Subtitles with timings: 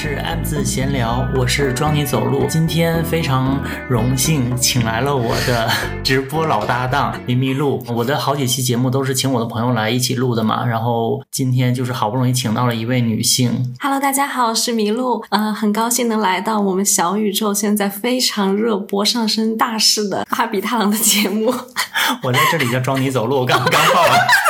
[0.00, 2.46] 是 M 字闲聊，我是装你走路。
[2.48, 5.68] 今天非常荣幸请来了我的
[6.04, 7.84] 直播老搭档林迷路。
[7.88, 13.74] 我的好几期节目都是请我的朋友来一起录的嘛，然后今天就是好不容易请到了一位女性。
[13.80, 21.52] Hello，大家好，我是麋鹿，呃，很高兴能来到我们小宇宙现在非常热播、上升大势的阿比太郎的节目。
[22.22, 24.47] 我在这里叫装你走路，我刚刚好了。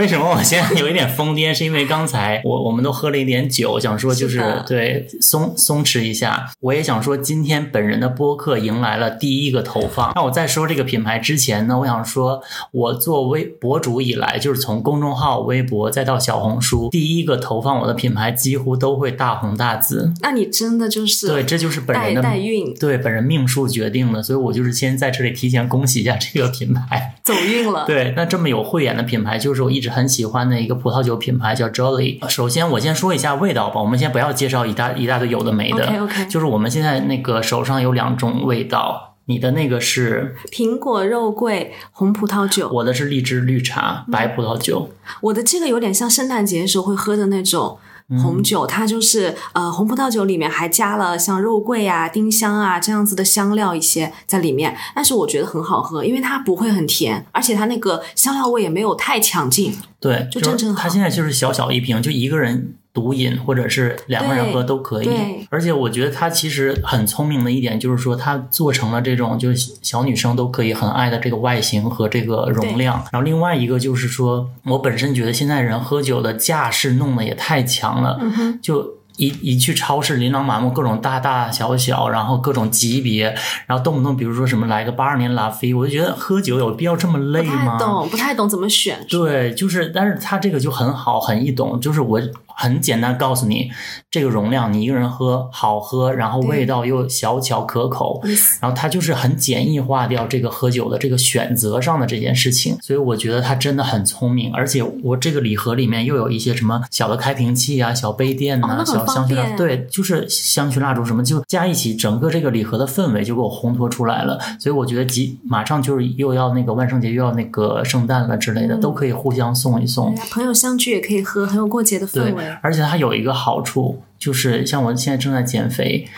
[0.00, 1.52] 为什么我现在有一点疯癫？
[1.52, 6.50] 是因为刚才我我们都喝了一点酒，想说就是是对松松弛一下。
[6.60, 10.10] 我也想说，今天本人的播客迎来了第一个投放。
[10.16, 12.42] 那我在说这个品牌之前呢，我想说，
[12.72, 20.14] 我做微博主以来，就是从公众号、微博再到小红书，第一个投放我的品牌几乎都会大红大紫。
[20.22, 27.16] 那你真的就是对，这就是本人的代运对本人命数决定的，所以我就是先在这里提前恭喜一下这个品牌。
[27.22, 27.84] 走运了。
[27.86, 32.26] 对，那这么有慧眼的品牌，就是我一直很喜欢的一个葡萄酒品牌，叫 Jolly。
[32.28, 35.84] 首先，我先说一下味道吧，我们先不要介绍一大一大堆有的没的。
[35.86, 44.90] OK，OK 就是我们现在那个手上有两种味道，你的那个是，苹果肉桂红葡萄酒，我的是荔枝绿茶白葡萄酒。
[45.22, 47.78] 我的这个有点像圣诞节的时候会喝的那种。
[48.18, 59.72] 红酒，它就是呃红葡萄酒里面还加了像肉桂啊、丁香啊这样子的香料一些在里面，但是我觉得很好喝，因为它不会很甜，而且它那个香料味也没有太强劲。
[60.00, 65.08] 对，就是正正好它现在就是小小一瓶，就一个人独饮或者是两个人喝都可以。
[65.50, 73.04] 而且我觉得它其实很聪明的一点就是说，它做成了这种就是小女生都可以很爱的这个外形和这个容量。
[73.12, 79.00] 然后另外一个就是说，我本身觉得现在人喝酒的架势弄得也太强了，嗯，就。
[79.16, 83.24] 一一去超市，琳琅满目，各种大大小小，然后各种级别，
[83.66, 87.76] 然后动不动比如说什么来个八二年拉菲，我就觉得喝酒有必要这么累不吗？
[87.76, 89.04] 太懂，不太懂怎么选。
[89.10, 92.18] 对，就是，但是它这个就很好，很易懂，就是我
[92.60, 93.70] 很简单告诉你，
[94.10, 98.20] 这个容量你一个人喝好喝，然后味道又小巧可口，
[98.60, 118.80] 然后它就是很简易化掉这个喝酒的这个选择上的这件事情，所以我觉得它真的很聪明，而且我这个礼盒里面又有一些什么小的开瓶器啊、小杯垫呐、哦小香薰蜡，对，就是香薰蜡烛什么，就加一起，整个这个礼盒的氛围就给我烘托出来了，所以我觉得即马上就是又要那个万圣节，又要那个圣诞了之类的，嗯。
[118.80, 120.14] 都可以互相送一送。
[120.32, 126.08] 朋友相聚也可以喝，很有过节的氛围。，而且它有一个好处，就是像我现在正在减肥，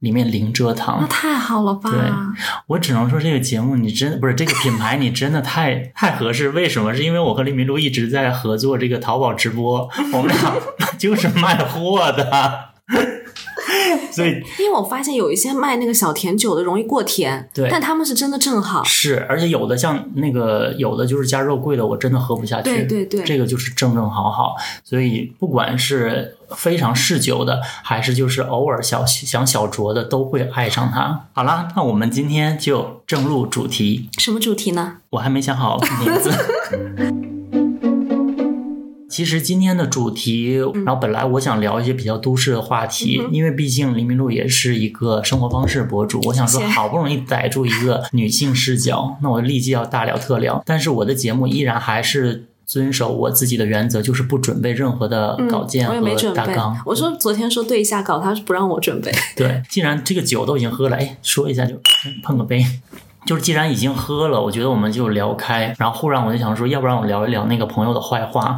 [0.00, 1.06] 里面零蔗糖那。
[1.06, 1.90] 太好了吧？
[1.90, 2.00] 对
[2.66, 6.50] 我只能说这个节目你真不是这个品牌，你真的太太合适。
[6.50, 6.94] 为什么？
[6.94, 10.54] 是因为我和李明珠一直在合作这个淘宝直播，我们俩
[10.98, 12.30] 就是卖货的，
[14.12, 18.82] 所以因为我发现有一些卖那个小甜酒的容易过甜，对但他们是真的正好。
[18.84, 22.64] 是，而且有的像那个有的就是加肉桂的，我真的喝不下去。
[22.64, 24.56] 对对对这个就是正正好好。
[24.84, 31.26] 所以不管是非常嗜酒的，还是就是偶尔小想小酌的，都会爱上它。
[31.32, 34.08] 好啦，那我们今天就正入主题。
[34.18, 34.98] 什么主题呢？
[35.10, 36.30] 我还没想好名字。
[39.12, 40.54] 其实今天的主题，
[40.86, 50.62] 然后本来我想聊一些比较都市的话题，嗯因为毕竟林明路也是一个生活方式博主，我想说好不容易逮住一个女性视角， 那我立即要大聊特聊。
[50.64, 56.74] 但是我的节目依然还是遵守我自己的原则，就是不准备任何的稿件嗯我也没和大纲。。
[56.86, 59.12] 我说昨天说对一下稿，他是不让我准备。
[59.36, 61.74] 对，既然这个酒都已经喝了，哎，说一下就
[62.24, 62.64] 碰个杯。
[63.24, 65.72] 就是既然已经喝了，我觉得我们就聊开。
[65.78, 68.56] 然后忽然我就想说，要不然我聊一聊那个朋友的坏话。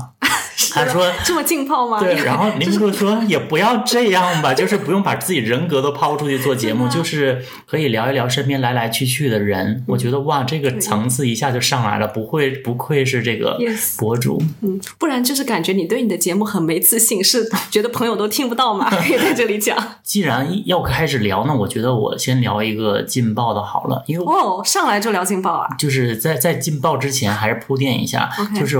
[0.72, 1.98] 他说这么劲爆吗？
[2.00, 9.84] 对， 然后林明路说也不要这样吧， 就是不用把自己人格都抛出去做节目，就是可以聊一聊身边来来去去的人。
[9.88, 13.58] 我觉得哇，这个层次一下就上来了，不会不愧是这个
[13.98, 14.42] 博主。
[14.62, 18.88] 嗯，不然就是感觉你对你的节目很没自信，是觉得朋友都听不到吗？
[18.90, 19.76] 可以在这里讲。
[20.02, 25.68] 既然要开始聊，那我觉得我先聊一个劲爆的好了，因为哦，上来就聊劲爆啊！
[25.78, 28.78] 就是在在劲爆之前，还是铺垫一下就是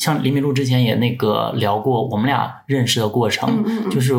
[0.00, 4.14] 像李敏露之前也那个聊过我们俩认识的过程，嗯嗯嗯就是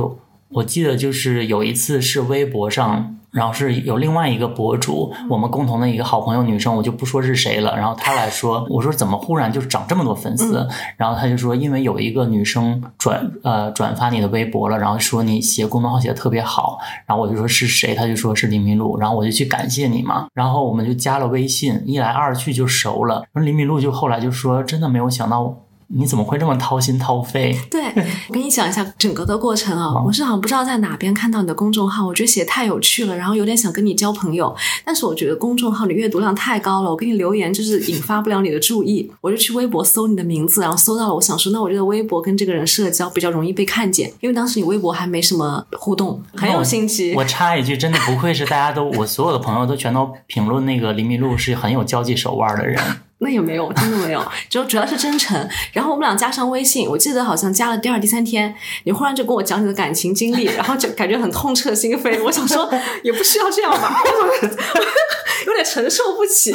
[0.47, 3.17] 我记得就是有一次是微博上。
[3.31, 7.73] 然后是有另外一个博主，我们共同的一个好朋友女生，我就不说是谁了。
[7.77, 10.67] 然后她来说， 我说怎么忽然就涨这么多粉丝？
[10.97, 16.77] 然后她就说，因为有一个女生转呃转发你的微博了，然后说你写公众号写的特别好。
[17.05, 17.95] 然后我就说是谁？
[17.95, 18.99] 她就说是李明璐。
[18.99, 20.27] 然后我就去感谢你嘛。
[20.33, 23.23] 然后我们就加了微信，一来二去就熟了。
[23.31, 25.57] 然后林明璐就后来就说，真的没有想到
[25.93, 27.57] 你怎么会这么掏心掏肺？
[27.69, 27.83] 对，
[28.29, 30.01] 我跟你讲一下整个的过程啊。
[30.05, 34.55] 我是好像不知道在哪边看到你的公众号，我觉得写太有趣了，然后有点想跟你交朋友。
[34.85, 39.11] 但是我觉得公众号你阅读量太高了，我给你留言就是引发不了你的注意。
[39.21, 47.13] 我就去微博搜你的名字，然后搜到了，我想说，那我觉得微博跟这个人社交比较容易被看见，因为当时你微博还没什么互动，很有心机。
[47.15, 52.79] 我插一句，真的不愧是大家都我所有的朋友都全都评论那个林迷路是很有交际手腕的人。
[53.23, 55.47] 那也没有，真的没有， 就主要是真诚。
[55.73, 58.53] 然后我们俩加上微信，我记得好像加了第二、第三天，
[58.83, 62.21] 你忽然就跟我讲你的感情经历，然后就感觉很痛彻心扉。
[62.23, 62.67] 我想说，
[63.03, 64.01] 也不需要这样吧，
[65.45, 66.53] 有点承受不起。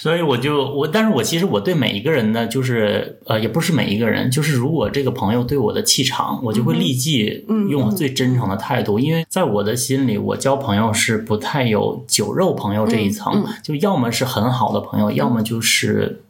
[0.00, 16.22] 所以我就我，但是我其实我对每一个人呢，就是呃，也不是每一个人，就是如果这个朋友对我的气场，我就会立即用最真诚的态度，因为在我的心里，我交朋友是不太有酒肉朋友这一层，就要么是很好的朋友，要么就是。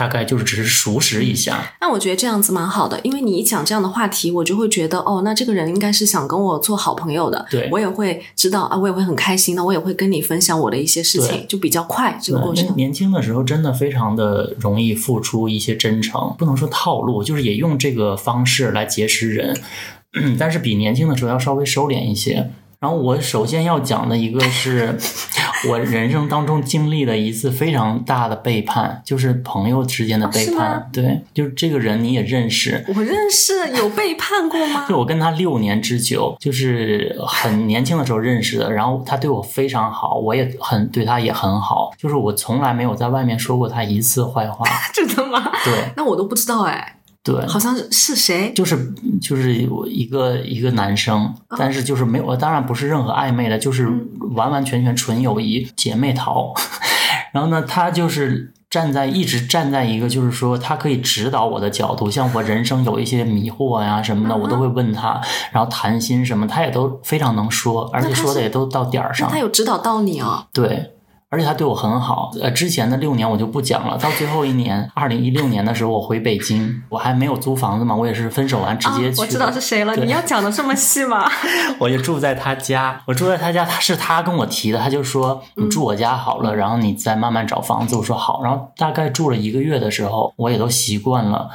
[0.00, 12.74] 大概就是只是熟识一下，那我觉得这样子蛮好的，因为你一讲这样的话题，我就会觉得哦，那这个人应该是想跟我做好朋友的，对我也会知道啊，我也会很开心那我也会跟你分享我的一些事情，就比较快这个过程。
[12.76, 19.54] 年轻的时候真的非常的容易付出一些真诚，不能说套路，就是也用这个方式来结识人，
[20.40, 22.50] 但是比年轻的时候要稍微收敛一些。
[22.80, 24.98] 然后我首先要讲的一个是
[25.68, 30.88] 我人生当中经历的一次非常大的背叛，就是朋友之间的背叛。
[30.90, 34.86] 对，就是这个人你也认识，我认识，有背叛过吗？
[34.88, 44.64] 就我跟他六年之久，就是很年轻的时候认识的，然后他对我非常好，我也很对他也很好，就是我从来没有在外面说过他一次坏话。
[44.94, 45.52] 真的吗？
[45.66, 46.96] 对，那我都不知道哎。
[47.32, 48.52] 对，好像是是谁？
[48.54, 53.88] 就是就是一个一个男生，但是就是没有，当然不是任何暧昧的，就是
[54.32, 56.52] 完完全全纯友谊，姐妹淘。
[57.32, 65.20] 然后呢，他就是站在一直站在一个，就是说他可以指导我的角度，像我人生有一些迷惑呀什么的，我都会问他，
[65.52, 69.30] 然后谈心什么，他也都非常能说，而且说的也都到点儿上。
[69.30, 70.46] 他有指导到你啊？
[70.52, 70.94] 对。
[71.32, 73.96] 而且他对我很好，呃，之前的六年我就不讲了。
[73.96, 79.20] 到最后一年，二零一六年的时候，我回北京，我还没有租房子嘛，我也是分手完直接去。
[79.20, 81.30] 我知道是谁了，你要讲的这么细吗？
[81.78, 87.94] 我就住在他家，我住在他家，他是他跟我提的，他就说你住我家好了，然后你再慢慢找房子。
[87.94, 91.48] 我说好，然后大概住了一个月的时候，我也都习惯了，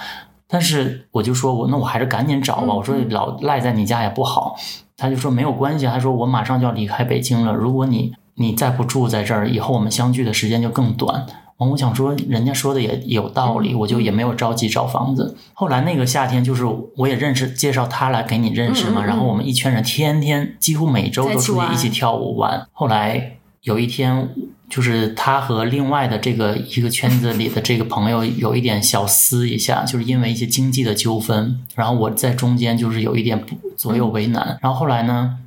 [0.47, 4.55] 但是我就说我那我还是赶紧找吧，我说老赖在你家也不好。
[4.95, 8.13] 他就说没有关系，他说我马上就要离开北京了，如果你。
[8.35, 11.25] 你再不住在这儿，以后我们相聚的时间就更短。
[11.57, 15.37] 完，我想说，人家说的也有道理，我就也没有着急找房子。
[15.53, 16.65] 后来那个夏天，就是
[16.97, 19.05] 我也认识，介绍他来给你认识嘛。
[19.05, 22.67] 然后我们一圈人天天几乎每周都出去一起跳舞玩。
[22.73, 24.29] 后来有一天，
[24.69, 31.57] 就是他和另外的这个一个圈子里的这个朋友有一点小撕一下，就是因为一些经济的纠纷。
[31.73, 33.41] 然后我在中间就是有一点
[33.77, 34.59] 左右为难。
[34.61, 35.37] 然后后来呢？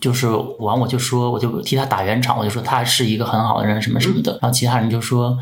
[0.00, 0.28] 就是
[0.58, 4.38] 完，我就说，我就替他打圆场，我就说他是一个很好的人，什么什么的。
[4.42, 5.38] 然后其他人就说：“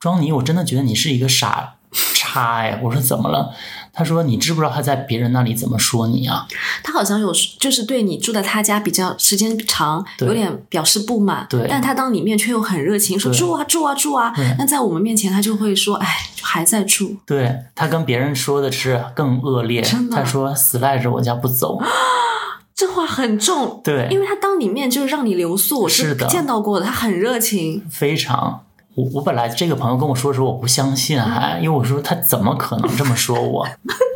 [0.00, 1.74] 庄妮，我真的觉得你是一个傻
[2.14, 3.52] 叉哎。”我说：“怎么了？”
[3.94, 6.46] 他说：“你知不知道他在别人那里怎么说你啊？”
[6.82, 11.46] 他好像有，就是对你住在他家比较时间长，有点表示不满。
[11.50, 14.32] 对，但他当里面却又很热情，说住啊住啊住啊。
[14.58, 16.08] 那在我们面前，他就会说：“哎，
[16.40, 21.78] 还在住。”对他跟别人说的是更恶劣，他说：“死赖着我家不走。”
[22.82, 28.64] 这话很重，对，因为他当里面就是让你留宿，是的，见到过的，他很热情，非常。
[28.96, 33.68] 我我本来这个朋友跟我说的时候，我不相信，还因为我说他怎么可能这么说我。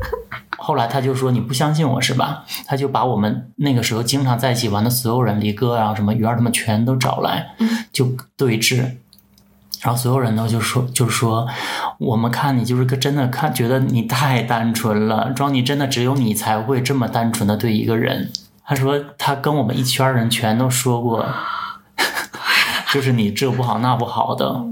[0.59, 2.43] 后来他就说你不相信我是吧？
[2.67, 7.55] 他就把我们那个时候经常在一起玩的所有人，李哥啊什么鱼儿他们全都找来，
[7.93, 8.97] 就对峙。
[9.83, 11.47] 然后所有人都就说，就是说，
[11.99, 18.33] 我们看你就是个真的看，觉得你太单纯了，庄你真的只有你才会这么单纯的对一个人。
[18.67, 21.25] 他说他跟我们一圈人全都说过，
[22.93, 24.65] 就是你这不好那不好的，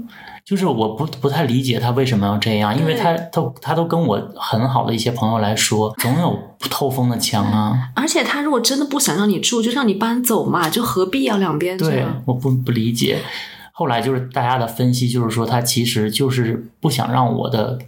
[0.43, 7.89] 就是我不不太理解他为什么要这样，因为他他他都跟我很好的一些朋友来说，总有不透风的墙啊。
[7.95, 13.19] 而且他如果真的不想让你住，就让你搬走嘛，就何必要两边对，我不不理解。
[13.71, 17.79] 后来就是大家的分析，就是说他其实就是不想让我的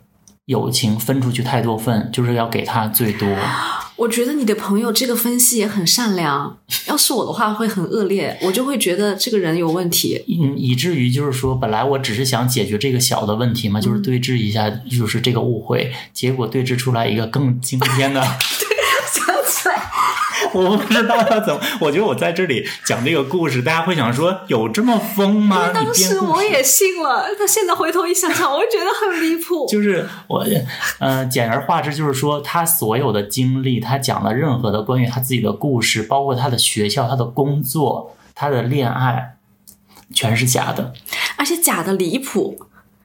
[0.47, 3.27] 友情分出去太多份，就是要给他最多。
[3.97, 18.21] 我觉得你的朋友这个分析也很善良， 要是我的话会很恶劣，我就会觉得这个人有问题，嗯，以至于就是说，本来我只是想解决这个小的问题嘛，就是对峙一下，就是这个误会，结果对峙出来一个更惊天的。
[18.59, 18.67] 对，
[19.11, 19.75] 想起来，
[20.53, 21.59] 我不知道要怎么。
[21.79, 25.71] 我觉得我在这里讲这个故事，大家会想说有这么疯吗？
[25.73, 29.67] 当时我也信了，他现在回头一想想，我觉得很离谱。
[29.67, 30.45] 就是我，
[30.99, 39.37] 呃，简而化之，就是说他所有的经历，他讲的任何的关于他自己的故事，包括他的学校、他的工作、他的恋爱，
[40.13, 40.93] 全是假的，
[41.37, 42.59] 而且假的离谱。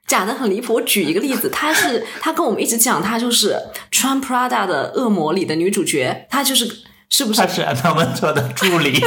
[0.04, 0.74] 假的很离谱。
[0.74, 3.56] 我举一个例子，她是她跟我们一直讲，她就是
[3.90, 6.82] 穿 Prada 的恶魔里的女主角，她就是
[7.12, 7.42] 是不是？
[7.42, 8.98] 他是安娜温特的助理。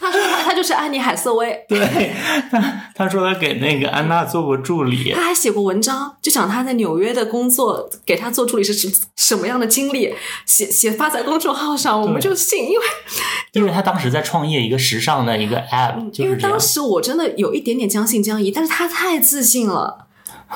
[0.00, 1.64] 他说他他就是安妮海瑟薇。
[1.68, 2.12] 对，
[2.50, 5.12] 他他说他给那个安娜做过助理。
[5.12, 10.12] 他还写过文章，就讲他在纽约的工作，给他做助理是什什么样的经历，
[10.44, 12.84] 写写发在公众号上，我们就信，因为
[13.54, 20.08] 因为他当时在创业一个时尚的一个 app，因为当时我真的有一点点将信将疑，但是他太自信了，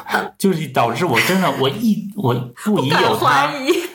[0.39, 2.35] 就是导致我真的我一我
[2.65, 3.53] 不疑有他，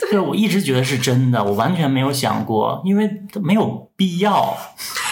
[0.09, 3.09] 对我一直觉得是真的，我完全没有想过，因为
[3.41, 4.57] 没有必要。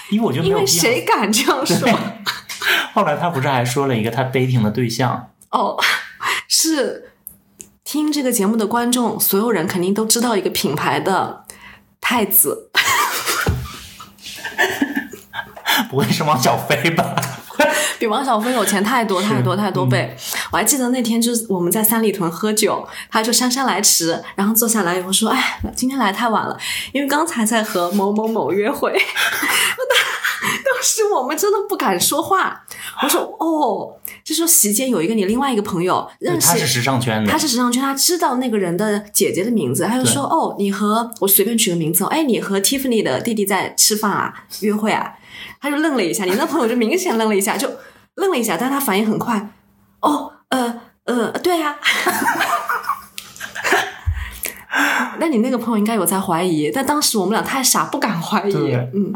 [0.09, 1.87] 因为我觉得没有必要谁敢这样说？
[2.93, 5.29] 后来他不是还说了一个他 dating 的对象？
[5.51, 5.77] 哦，
[6.47, 7.11] 是
[7.83, 11.45] 听这个节目的观众，所有人肯定都知道一个品牌的
[12.01, 12.71] 太子，
[15.89, 17.15] 不会是王小飞吧？
[17.99, 20.15] 比王小峰有钱太多太多太多倍。
[20.51, 26.57] 我还记得那天就是我们在三里屯喝酒，他就姗姗来迟，然后坐下来以后说：“哎，今天来太晚了，
[26.93, 28.91] 因为刚才在和某某某约会。
[30.63, 32.63] ”当时我们真的不敢说话。
[33.03, 45.13] 我说：“哦，就说席间有一个你另外一个朋友认识，他是时尚圈的，他是时尚圈，他知道那个人的姐姐的名字，他就说：哦，你和我随便取个名字，哎，你和 Tiffany 的弟弟在吃饭啊，约会啊。”
[45.61, 47.69] 他就愣了一下，你那朋友就明显愣了一下，就。
[48.19, 49.49] 愣了一下，但他反应很快。
[50.01, 51.75] 哦，呃，呃，对呀。
[55.19, 58.53] 那你那个朋友应该有在怀疑，但当时我们俩太傻，不敢怀疑。
[58.93, 59.11] 嗯，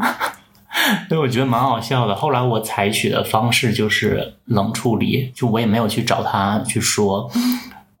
[1.08, 2.14] 所以我觉得蛮好笑的。
[2.14, 7.30] 后来我采取的方式就是冷处理，就我也没有去找他去说。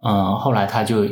[0.02, 1.06] 嗯， 后来他就。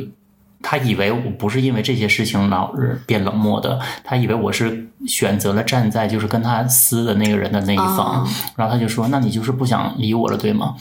[0.63, 10.73] 他以为我不是因为这些事情老是变冷漠的，他以为我是选择了站在就是跟他撕的那个人的那一方，然后他就说：“那你就是不想理我了，对吗？”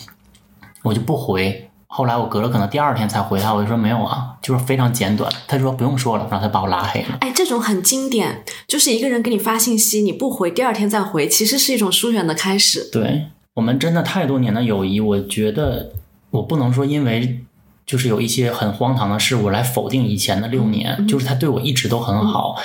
[0.84, 1.68] 我就不回。
[1.88, 7.18] 后来我隔了可能第二天才回他，我就说：“没有啊，就是非常简短。”他说：“不用说了。”然后他把我拉黑了。
[7.20, 12.88] 哎，这种很经典，就是一个人给你发信息，你不回，第二天再回，其实是一种疏远的开始。
[12.92, 15.90] 对我们真的太多年的友谊，我觉得
[16.30, 17.40] 我不能说因为。
[17.86, 22.56] 就是有一些很荒唐的事物来否定以前的六年，就是他对我一直都很好，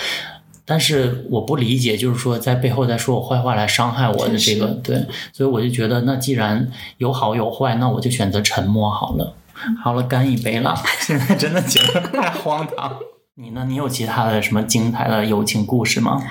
[0.66, 9.36] 但是我不理解，就是说在背后在说我坏话来伤害我的这个，对，所以我就觉得那既然有好有坏，那我就选择沉默好了。
[9.84, 10.76] 好了，干一杯了。
[11.00, 13.00] 现在真的觉得太荒唐。
[13.40, 13.66] 你呢？
[13.68, 16.22] 你有其他的什么精彩的友情故事吗？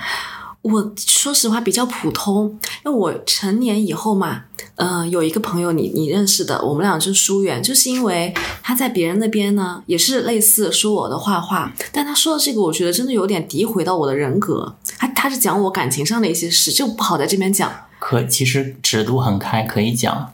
[0.63, 4.43] 我说实话比较普通，因为我成年以后嘛，
[4.75, 17.71] 嗯，有一个朋友你你认识的，我们俩就疏远，就是因为他在别人那边呢，也是类似说我的坏话，但他说的这个，我觉得真的有点诋毁到我的人格，他他是讲我感情上的一些事，就不好在这边讲。
[17.99, 20.33] 可其实尺度很开，可以讲。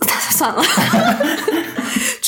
[0.30, 0.62] 算了。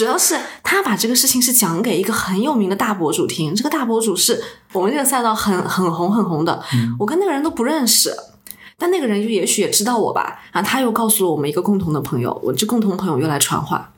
[0.03, 4.43] 主要是他把这个事情是讲给一个很有名的大博主听，这个大博主是
[4.73, 6.61] 我们这个赛道很很红很红的，
[6.99, 8.13] 我跟那个人都不认识，
[8.77, 13.93] 但那个人就也许也知道我吧，然啊，他又告诉了我们一个共同的朋友，我这共同朋友又来传话，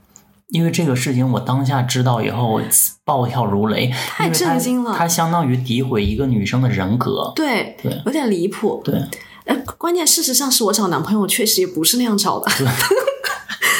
[0.49, 2.63] 因为这个事情我当下知道以后，我
[3.03, 9.03] 暴跳如雷，太震惊了，他相当于诋毁一个女生的人格，对对，有点离谱，对，
[9.47, 12.51] 哎，关键事实上是我找男朋友确实也不是那样找的。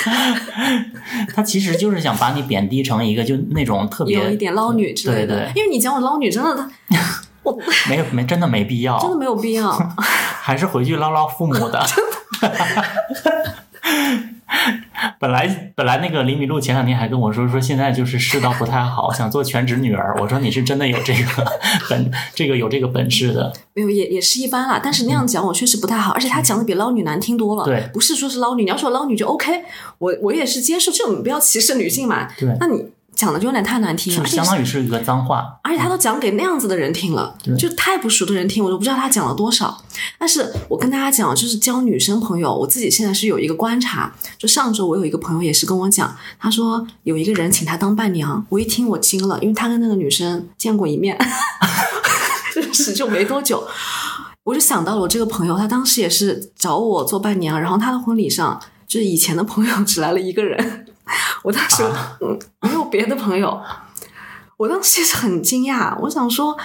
[1.35, 6.71] 他其实就是想把你贬低成一个就那种特别有一点捞女之类的，因为你讲我捞女，真的他，
[7.43, 7.59] 我
[7.89, 11.85] 没有没真的没必要， 真的没有必要，还是回去捞捞父母的。
[15.25, 20.15] 本来本来那个李米露前两天还跟我说说现在就是世道不太好， 想做全职女儿。
[20.21, 21.51] 我说你是真的有这个
[21.89, 23.51] 本这个有这个本事的？
[23.73, 24.79] 没有也也是一般啦。
[24.85, 27.65] 但是那样讲我确实不太好，而且他讲的比捞女难听多了。
[27.65, 29.63] 对，不是说是捞女，你要说捞女就 OK，
[29.97, 32.29] 我我也是接受这种不要歧视女性嘛。
[32.39, 32.85] 对，那你。
[33.15, 39.83] 讲的就有点太难听了，相当于是一个脏话，而且他都讲给那样子的人听了，就太不熟的人听，我都不知道他讲了多少。
[40.19, 44.13] 但是我跟大家讲，就是交女生朋友，我自己现在是有一个观察。
[44.37, 51.17] 就上周我有一个朋友也是跟我讲，他说有一个人请他当伴娘，我一听我惊了，因为他跟那个女生见过一面，
[52.55, 53.67] 认 识就没多久，
[54.43, 60.84] 我就想到了我这个朋友，他当时也是找我做伴娘，然后他的婚礼上就是以前的朋友只来了一个人。
[61.43, 61.83] 我当时
[62.21, 63.61] 嗯没有别的朋友，
[64.57, 65.97] 我当时也是很惊讶。
[66.01, 66.57] 我想说，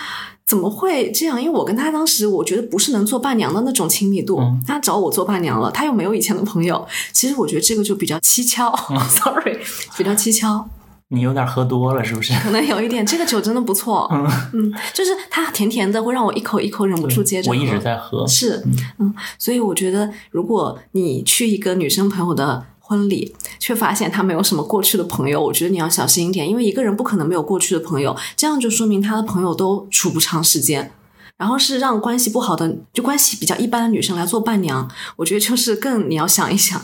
[0.46, 1.42] 怎么会这样？
[1.42, 8.74] 因为我跟他当时我觉得不是能做伴娘的那种亲密度，他找我做伴娘了，他又没有以前的朋友，其实我觉得这个就比较蹊跷。
[9.10, 9.60] Sorry，
[9.98, 10.70] 比较蹊跷。
[11.12, 12.32] 你有点喝多了是不是？
[12.44, 14.08] 可能有一点，这个酒真的不错。
[14.12, 17.58] 嗯嗯，就是它甜甜的，会让我一口一口忍不住接着喝。
[17.58, 18.28] 我一直在喝。
[18.28, 18.64] 是，
[19.00, 30.92] 嗯，所以我觉得，如果你去一个女生朋友的婚礼，却发现他没有什么过去的朋友，我觉得你要小心一点，因为一个人不可能没有过去的朋友，这样就说明他的朋友都处不长时间。
[31.38, 36.82] 然后是让关系不好的，就关系比较一般的女生来做伴娘，我觉得就是更你要想一想。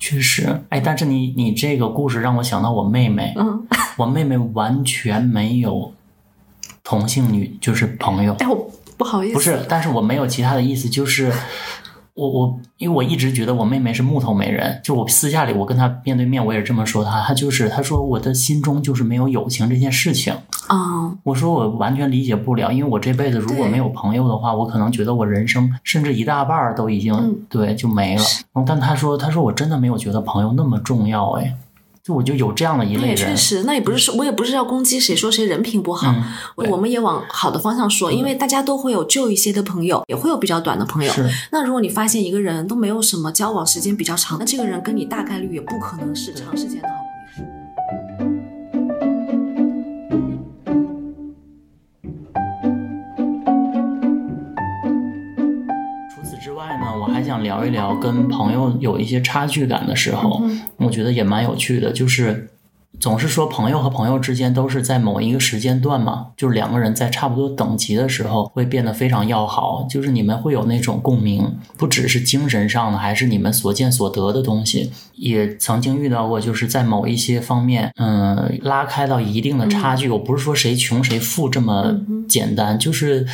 [0.00, 3.66] 确实，哎，但是你你这个故事让我想到我妹妹，嗯，
[3.96, 5.94] 我妹妹完全没有
[6.82, 11.32] 同性女就是朋友，哎，我不好意思，不是，但是我没有其他的意思，就是。
[12.18, 20.34] 我我因为我一直觉得我妹妹是木头美人，就我私下里我跟她面对面我也这么说她，她就是她说我的心中就是没有友情这件事情
[20.66, 21.16] 啊。
[21.22, 28.24] 我说我完全理解不了，因为我这辈子如果没有朋友的话，我可能觉得我人生甚至一大半都已经对就没了。
[28.66, 31.54] 但她说她说我真的没有觉得朋友那么重要哎。
[32.08, 36.14] 就我就有这样的一类人，确实，那也不是说，我也不是要攻击谁，说谁人品不好，
[36.56, 41.12] 我们也往好的方向说，因为大家都会有旧一些的朋友，也会有比较短的朋友。
[41.50, 47.07] 那如果你发现一个人都没有什么交往时间比较长，那这个人跟你大概率也不可能是长时间的好。
[57.28, 60.42] 想聊一聊跟朋友有一些差距感的时候，
[60.78, 61.92] 我觉得也蛮有趣的。
[61.92, 62.48] 就是
[62.98, 74.90] 总是说朋友和朋友之间都是在某一个时间段嘛，就是两个人在差不多等级的时候会变得非常要好，就是你们会有那种共鸣，不只是精神上的，还是你们所见所得的东西。
[75.14, 80.08] 也曾经遇到过，就是在某一些方面，嗯，拉开到一定的差距。
[80.08, 81.94] 我不是说谁穷谁富这么
[82.26, 83.26] 简单，就是。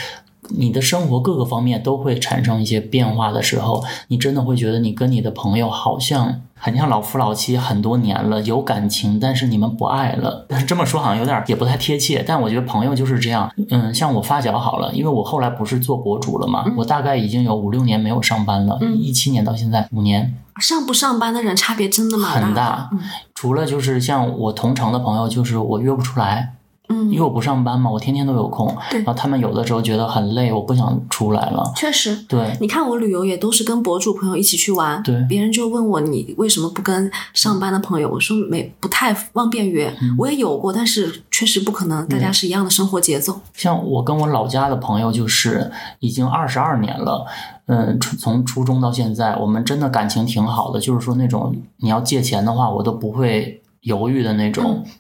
[0.51, 10.47] 你的生活各个方面都会产生一些变化的时候，你真的会觉得你跟你的朋友好像很像老夫老妻很多年了，有感情，但是你们不爱了。
[10.49, 13.51] 但是这么说好像有点也不太贴切，但我觉得朋友就是这样。
[13.71, 20.35] 嗯，像我发小好了，因为我后来不是做博主了嘛，我大概已经有五六年没有上班了，一七年到现在五年。
[20.61, 22.47] 上不上班的人差别真的蛮大。
[22.47, 22.91] 很大，
[23.35, 26.55] 除了就是像我同城的朋友，就是我约不出来。
[26.95, 28.67] 嗯，因为我不上班嘛，我天天都有空。
[28.91, 31.73] 对，然后他们有的时候觉得很累，我不想出来了。
[31.75, 35.03] 确实，对，你看我旅游也都是跟博主朋友一起去玩。
[35.03, 38.09] 对，别人就问我你为什么不跟上班的朋友？
[38.09, 39.93] 我说没不太方便约。
[40.17, 43.41] 我也有过，但是确实不可能，大家是一样的生活节奏。
[43.55, 47.27] 像我跟我老家的朋友，就是已经二十二年了。
[47.67, 50.79] 嗯，从初中到现在，我们真的感情挺好的。
[50.79, 54.83] 就是说那种你要借钱的话，我都不会犹豫的那种。
[54.85, 54.91] 嗯，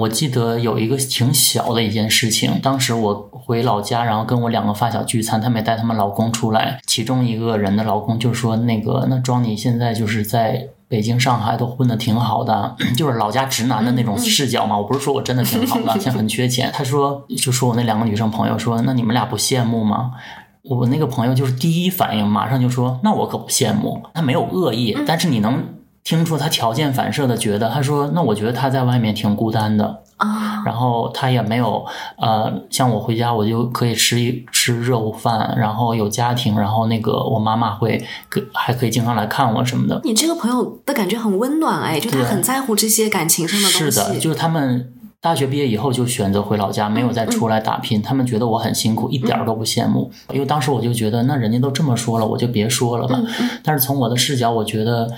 [0.00, 14.76] 我记得有一个挺小的一件事情，当时我回老家，然后跟我两个发小聚餐，他们也带他们老公出来，其中一个人的老公就说：“那个，那庄你现在就是在北京、上海都混的挺好的， 就是老家直男的那种视角嘛。
[14.76, 20.12] 我不是说我真的挺好的，现在很缺钱。”他说：“就说我那两个女生朋友说，那你们俩不羡慕吗？”
[20.68, 25.62] 我那个朋友就是第一反应马上就说：“那我可不羡慕。”他没有恶意，但是你能。
[26.10, 31.86] 听出他条件反射的觉得，他说：“那我觉得他在外面挺孤单的啊，然后他也没有
[32.18, 40.00] 呃，像我回家我就可以吃一吃热乎饭，然后有家庭，然后那个我妈妈会可还可以经常来看我什么的。
[40.02, 43.90] 你这个朋友的感觉很温暖哎，就他很在乎这些感情上的东西。
[43.92, 48.02] 是的，就是他们大学毕业以后就选择回老家，没有再出来打拼。
[48.02, 50.10] 他们觉得我很辛苦，一点都不羡慕。
[50.32, 53.16] 因为当时我就觉得，那人家都这么说了，我就别说了吧。
[53.62, 55.08] 但是从我的视角，我觉得。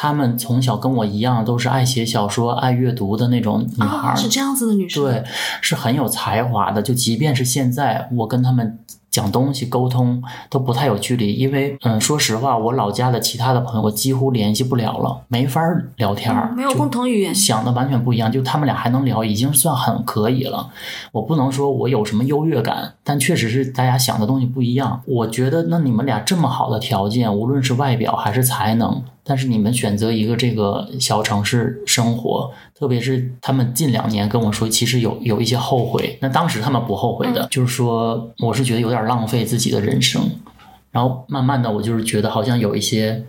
[0.00, 5.24] 他们从小跟我一样，都是爱写小说、爱阅读的那种女孩，是这样子的女生，对，
[5.60, 6.80] 是很有才华的。
[6.80, 8.78] 就即便是现在，我跟他们。
[9.10, 15.60] 讲东西沟通都不太有距离，因为嗯，说实话，我老家的其他的朋友我几乎联系不了了，没法
[15.96, 18.30] 聊天儿，没有共同语言，想的完全不一样。
[18.30, 20.70] 就他们俩还能聊，已经算很可以了。
[21.12, 25.00] 我不能说我有什么优越感，但确实是大家想的东西不一样。
[25.06, 32.50] 我觉得那你们俩这么好的条件，无论是外表还是才能，但是你们选择一个这个小城市生活。
[32.78, 36.16] 特别是他们近两年跟我说，其实有有一些后悔。
[36.20, 40.30] 那当时他们不后悔的，就是说，我是觉得有点浪费自己的人生。
[40.90, 43.26] 然后慢慢的，我就是觉得好像有一些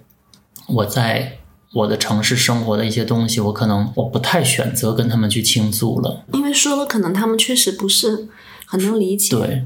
[0.68, 1.34] 我在
[1.74, 8.28] 我的城市生活的一些东西，我可能我不太选择跟他们去倾诉了，因为说了，可能他们确实不是
[8.66, 9.36] 很能理解。
[9.36, 9.66] 对，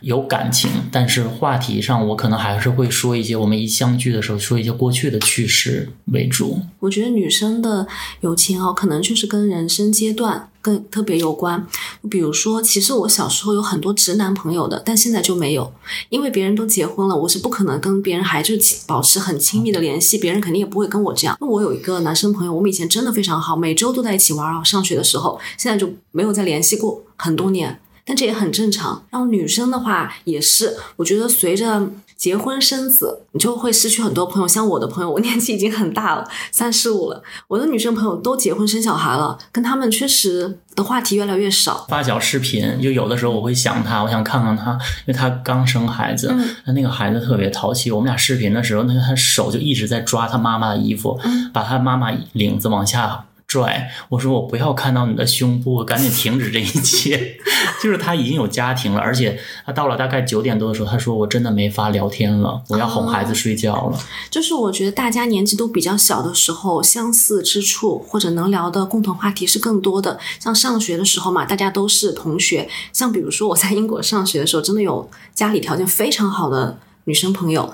[0.00, 6.60] 有感情，但是话题上我可能还是会说一些我们一相聚的时候说一些过去的趣事为主。
[6.78, 7.86] 我觉得女生的
[8.20, 11.64] 友情哦，可能就是跟人生阶段更特别有关。
[12.10, 15.72] 比如说，其实我小时候有很多直男朋友的，但现在就没有，
[16.08, 18.54] 因为别人都结婚了，我是不可能跟别人还就
[18.88, 21.36] 保持很亲密的联系，别人肯定也不会跟我这样。
[21.40, 24.64] 那我有一个男生朋友，我们以前真的非常好，每周都在一起玩啊。
[24.64, 27.80] 上学的时候，现在就没有再联系过很多年。
[28.08, 29.04] 但这也很正常。
[29.10, 34.48] 然后女生的话也是，我觉得随着结婚生子，你就会失去很多朋友。
[34.48, 41.86] 像我的朋友，我年纪已经很大了， 三十五了，我的女生朋友都结婚生小孩了，跟他们确实的话题越来越少。
[41.88, 44.72] 发小视频，就有的时候我会想他，我想看看他，
[45.06, 47.90] 因为他刚生孩子，那那个孩子特别淘气。
[47.90, 51.20] 我们俩视频的时候，那个他手就一直在抓他妈妈的衣服，
[51.52, 53.26] 把他妈妈领子往下。
[53.56, 57.38] 拽，我说我不要看到你的胸部，赶紧停止这一切。
[57.82, 63.98] 就是他已经有家庭了，而且他到了大概九点多的时候，他说我真的没法聊天了，我要哄孩子睡觉了。
[64.30, 70.18] 就是我觉得大家年纪都比较小的时候，相似之处或者能聊的共同话题是更多的。
[70.38, 72.68] 像上学的时候嘛，大家都是同学。
[72.92, 77.72] 像比如说我在英国上学的时候，真的有家里条件非常好的女生朋友。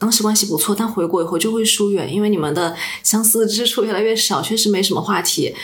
[0.00, 5.54] 当时关系不错，但回国以后就会疏远，因为你们的相似之处越来越少，确实没什么话题。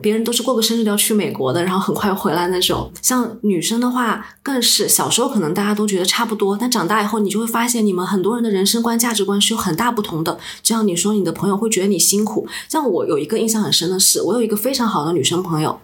[0.00, 2.88] 别人都是过个生日就要去美国的，然后很快又回来那种。
[3.02, 10.38] 像女生的话，更是小时候可能大家都觉得差不多，但长大以后你就会发现，你们很多人的人生观、价值观是有很大不同的。
[10.62, 12.46] 就像你说，你的朋友会觉得你辛苦。
[12.68, 15.80] 像我有一个印象很深的是，我有一个非常好的女生朋友，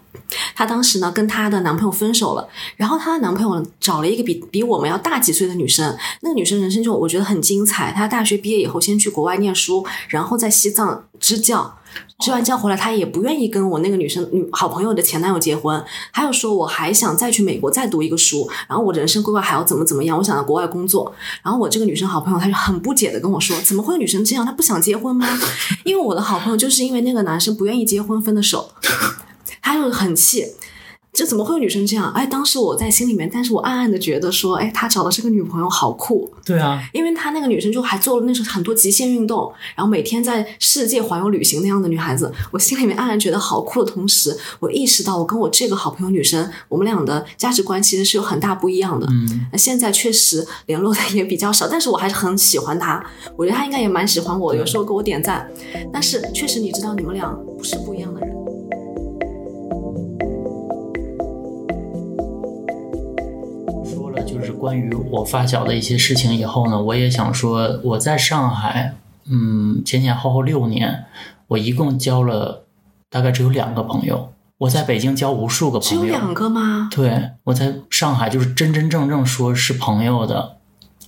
[0.54, 5.96] 她当时呢跟她的男朋友分手了，然后她的男朋友找了一个比比我们要大几岁的女生。
[6.20, 7.92] 那个女生人生就我觉得很精彩。
[7.92, 11.78] 她大学毕业以后先去国外念书，然后在西藏支教。
[12.18, 21.14] 支完教回来，她也不愿意跟我那个女生女好朋友的前男友结婚，还有说我还想再去美国再读一个书，然后我人生规划还要怎么怎么样，我想在国外工作。
[21.42, 24.44] 然后我这个女生好朋友，她就很不解的跟我说：“怎么会有女生这样？
[24.44, 25.24] 她不想结婚吗？”
[25.84, 28.72] 因为我的好朋友就是因为那个男生不愿意结婚分的手，
[29.64, 30.44] 他就很气。
[31.16, 32.10] 这怎么会有女生这样？
[32.10, 36.28] 哎，当时我在心里面，但是我暗暗的觉得说，哎，他找的这个女朋友好酷。
[36.44, 49.06] 对啊，因为他那个女生就还做了那种很多极限运动，然后每天在世界环游旅行那样的女孩子，我心里面暗暗觉得好酷的同时，我意识到我跟我这个好朋友女生，我们俩的价值观其实是有很大不一样的。
[49.08, 53.00] 嗯，那现在确实联络的也比较少，但是我还是很喜欢他，
[53.36, 55.48] 我觉得他应该也蛮喜欢我，有时候给我点赞。
[55.92, 58.33] 但是确实，你知道，你们俩不是不一样的人。
[64.22, 68.94] 就是关于我发小的一些事情以后呢，我也想说，我在上海，
[69.26, 71.04] 嗯，前前后后六年，
[71.48, 72.64] 我一共交了
[73.10, 74.30] 大概只有两个朋友。
[74.58, 76.88] 我在北京交无数个朋友，只有两个吗？
[76.90, 80.56] 对，我在上海就是真真正正说是朋友的，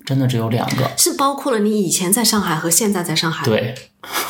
[0.04, 0.90] 真的只有两个。
[0.96, 3.44] 是包括了你以前在上海和现在在上海？
[3.44, 3.74] 对，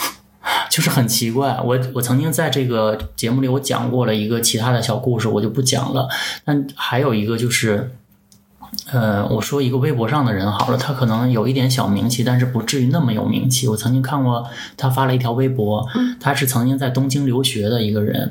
[0.71, 1.59] 就是很奇怪。
[1.65, 6.09] 我我曾经在这个节目里我讲过了一个其他的小故事，我就不讲了。
[6.45, 7.97] 但还有一个就是。
[8.91, 13.67] 呃，我说一个微博上的人好了，他可能有一点小名气，但是不至于那么有名气。
[13.69, 15.87] 我曾经看过他发了一条微博，
[16.21, 18.31] 他是曾经在东京留学的一个人，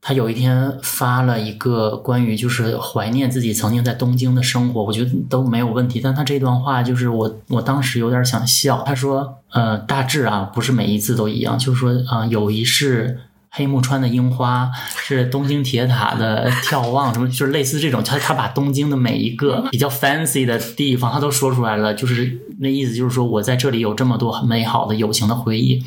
[0.00, 6.00] 他有一天发了一个关于就是怀念自己曾经在东京的生活，我觉得都没有问题。
[6.00, 8.82] 但他这段话就是我我当时有点想笑。
[8.86, 13.20] 他说，呃，大致啊，不是每一次都一样，就是说啊，有一是。
[13.56, 25.84] 黑木川的樱花是东京铁塔的眺望，什么就是类似这种，他他把东京的每一个比较 fancy 的地方，他都说出来了，就是那意思，就是说我在这里有这么多美好的友情的回忆。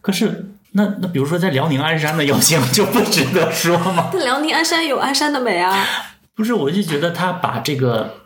[0.00, 4.12] 可是那那比如说在辽宁鞍山的友情就不值得说吗？
[4.22, 5.84] 辽宁鞍山有鞍山的美啊。
[6.36, 8.18] 不是，我就觉得他把这个，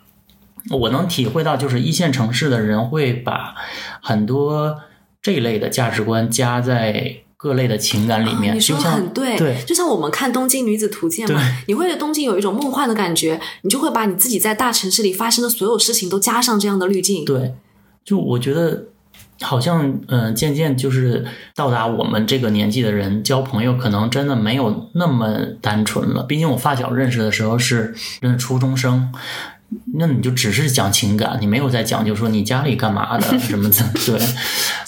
[0.68, 3.54] 我能体会到，就是一线城市的人会把
[4.02, 4.80] 很多
[5.22, 7.22] 这一类的价值观加在。
[7.38, 17.26] 各类的情感里面，你说很对，对，就像我们看《东京女子图鉴》嘛，你会对东京有一种梦幻的感觉，你就会把你自己在大城市里发生的所有事情都加上这样的滤镜。
[17.26, 17.54] 对，
[18.02, 18.86] 就我觉得
[19.42, 26.22] 好像，嗯，渐渐就是到达我们这个年纪的人交朋友，可能真的没有那么单纯了。
[26.22, 29.12] 毕竟我发小认识的时候是真的初中生，
[29.94, 33.76] 那你就只是讲情感，你没有在讲，就说你家里干嘛的什么的。
[34.06, 34.18] 对，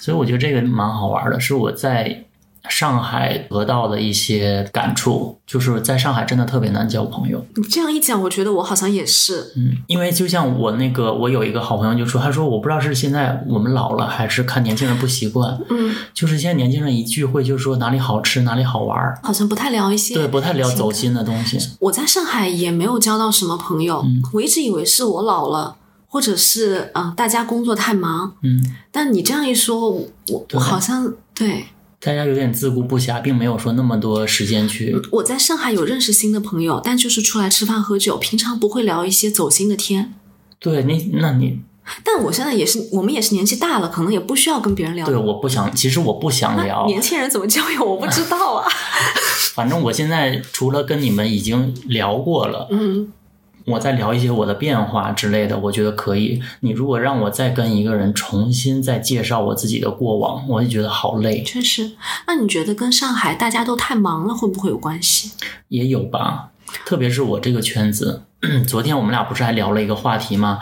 [0.01, 2.25] 所以我觉得这个蛮好玩的，是我在。
[2.69, 7.45] 上海得到的一些感触，就是在上海真的特别难交朋友。
[7.57, 9.53] 你这样一讲，我觉得我好像也是。
[9.57, 20.15] 嗯，因为就像我那个，我有一个好朋友就说，他说我不知道是现在我们老了，还是看年轻人不习惯，嗯， 就是现在年轻人一聚会就说哪里好吃，哪里好玩儿，好像不太聊一些。
[20.15, 21.59] 对，不太聊走心的东西。
[21.81, 25.77] 我在上海也没有交到什么朋友，嗯我一直以为是我老了，
[26.07, 28.35] 或者是呃大家工作太忙。
[28.43, 31.67] 嗯，但你这样一说，我我好像对
[32.01, 34.97] 大家有点自顾不暇，并没有说那么多时间去。
[35.11, 40.15] 我在上海有认识新的朋友，但就是出来吃饭喝酒，平常不会聊一些走心的天。
[40.61, 41.61] 对你，那你
[42.05, 45.07] 但我现在也是，我们也是年纪大了，可能也不需要跟别人聊。
[45.07, 46.87] 对我不想，其实我不想聊。
[46.87, 48.69] 年轻人怎么交友，我不知道啊。
[49.55, 53.13] 反正我现在除了跟你们已经聊过了，嗯，
[53.69, 56.41] 我再聊一些我的变化之类的，我觉得可以。
[56.61, 61.43] 你如果让我再跟一个人重新再介绍我自己的过往，我就觉得好累。
[61.43, 61.93] 确实。
[62.27, 65.33] 那你觉得跟上海大家都太忙了，会不会有关系？
[65.69, 66.51] 也有吧，
[66.85, 68.23] 特别是我这个圈子。
[68.69, 70.61] 昨天我们俩不是还聊了一个话题吗？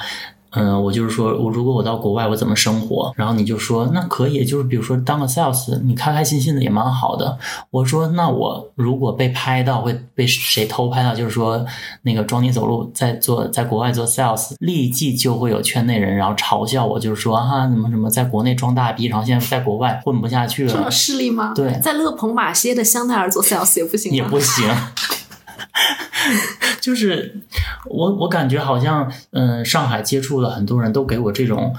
[0.56, 3.12] 嗯，我就是说我如果我到国外我怎么生活？
[3.14, 7.38] 然后你就说那可以，就是比如说当个 sales，你开开心心的也蛮好的。
[7.70, 11.14] 我说那我如果被拍到会被谁偷拍到？
[11.14, 11.64] 就是说
[12.02, 20.90] 那个装你走路在做在国外做 sales，立即就会有圈内人然后嘲笑我，就是说啊怎么怎么在国内装大逼，然后现在在国外混不下去了这么。
[20.90, 21.52] 势利吗？
[21.54, 24.12] 对在勒庞马歇的香奈儿做 sales 也不行？
[24.12, 24.64] 也不行。
[26.80, 27.40] 就是
[27.86, 31.74] 我，我感觉好像，嗯，上海接触了很多人都给我这种，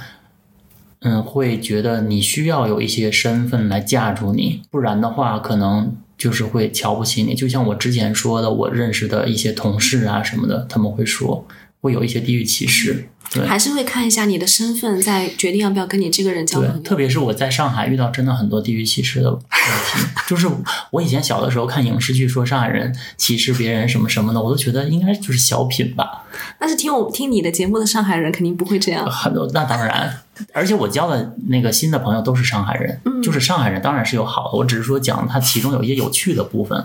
[0.99, 7.35] 嗯，会觉得你需要有一些身份来架住你，不然的话，可能就是会瞧不起你。
[7.35, 11.45] 就像我之前说的，我认识的一些同事啊什么的，他们会说
[11.81, 13.09] 会有一些地域歧视。
[13.29, 16.81] 对还是会看一下你的身份，再决定要不要跟你这个人交对朋，友。
[16.81, 20.47] 特别是我在上海遇到真的很多地域歧视的问题， 就是
[20.91, 26.23] 我以前小的时候看影视剧说上海人歧视别人什么什么的，我都觉得应该就是小品吧。
[26.57, 29.05] 但是听我听你的节目的上海人肯定不会这样。
[29.11, 30.21] 很多那当然，
[30.53, 36.81] 而且我交的那个新的朋友都是上海人，就是上海人当然是有好的，我只是说讲他其中有一些有趣的部分，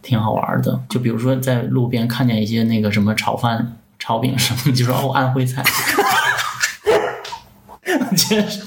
[0.00, 0.80] 挺好玩的。
[0.88, 5.64] 就比如说在路边看见一些那个什么炒饭、炒饼什么，就说哦安徽菜，
[7.86, 8.60] 我觉得是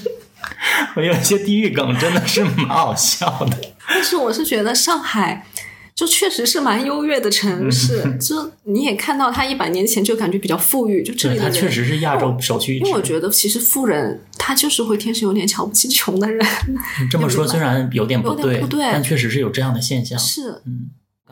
[0.96, 3.56] 我有一些地域梗真的是蛮好笑的。
[3.88, 5.46] 但是我是觉得上海。
[5.94, 12.84] 就确实是蛮优越的城市， 就你也看到它一百年前就感觉比较富裕，就这，里的确实是亚洲首屈一指。
[12.84, 16.46] 因为我觉得其实富人他就是会天生有点瞧不起穷的人，
[17.10, 20.16] 这么 说虽然有点不对不对但确实是有这样的现象。
[20.16, 20.62] 是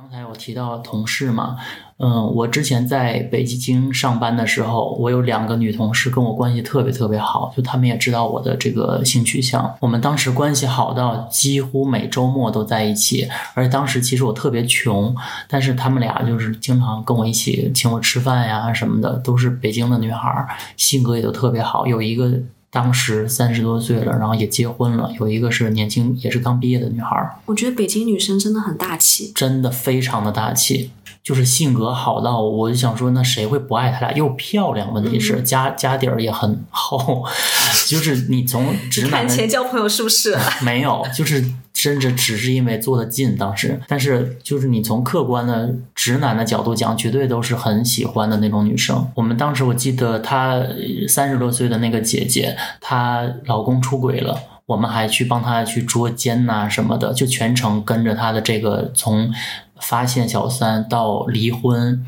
[0.09, 1.57] 刚才我提到同事嘛，
[1.99, 9.75] 嗯，我之前在北京上班的时候，我有两个女同事跟我关系特别特别好，就她们也知道我的这个性取向。
[9.81, 15.13] 我们当时关系好到几乎每周末都在一起，而当时其实我特别穷，
[15.49, 21.85] 但是她们俩就是经常跟我一起请我吃饭呀什么的，都是北京的女孩，性格也都特别好。
[21.85, 22.31] 有一个
[22.71, 27.35] 当时三十多岁了，然后也结婚了；有一个是年轻，也是刚毕业的女孩儿。
[27.47, 30.91] 我觉得北京女生真的很大气，真的非常的大气，
[31.23, 34.13] 就是性格好到我就想说，那谁会不爱她俩？
[34.13, 37.25] 又漂亮，问题是家家底儿也很厚，
[37.89, 40.37] 就是你从直男看钱交朋友是不是？
[40.63, 41.45] 没有，就是
[41.77, 49.07] 甚至只是因为坐得近当时，但是就是你从客观的直男的角度讲，绝对都是很喜欢的那种女生。
[49.15, 50.63] 我们当时我记得她
[51.07, 54.41] 三十多岁的那个姐姐，她老公出轨了。
[54.65, 59.31] 我们还去帮她去捉奸呐、什么的，就全程跟着她的这个从
[59.79, 62.05] 发现小三到离婚，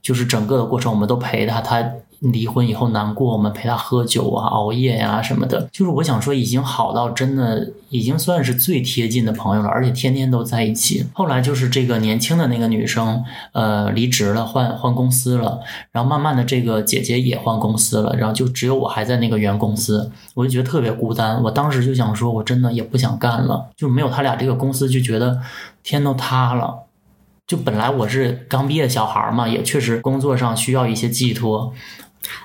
[0.00, 1.60] 就是整个的过程我们都陪她。
[1.60, 1.92] 她
[2.22, 5.68] 离婚以后难过，我们陪他喝酒啊、熬夜呀、什么的。
[5.72, 11.04] 就是我想说，已经好到真的已经算是最贴近的朋友了，而且天天都在一起。
[11.12, 21.42] 后来就是这个年轻的那个女生，呃，离职了，换换公司了，然后慢慢的这个姐姐也换公司了，然后就只有我还在那个原公司，我就觉得特别孤单。
[21.42, 25.40] 我当时就想说，我真的也不想干了，就没有他俩这个公司，就觉得
[25.82, 26.84] 天都塌了。
[27.44, 31.74] 就本来我是刚毕业小孩嘛，也确实工作上需要一些寄托，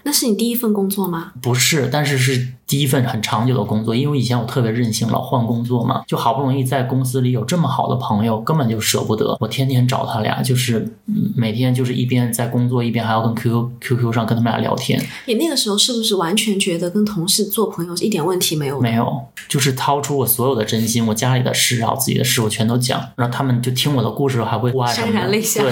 [0.03, 1.33] 那是你第一份工作吗？
[1.41, 9.37] 不是，但是是第一份很长久的工作，因为以前我特别任性，老换工作嘛，就好不容易在公司里有这么好的朋友，根本就舍不得。
[9.39, 15.01] 我天天找他俩，就是嗯每天就是一边在工作，一边还要跟 QQ QQ 上跟他们俩聊天。
[15.25, 18.81] 你那个时候是不是完全觉得跟同事做朋友一点问题没有？
[18.81, 25.13] 没有，就是掏出我所有的真心，我家里的事啊，我自己的事，我全都讲，然后他们就听我的故事，还会哭啊什么的。
[25.13, 25.71] 潸然泪下对，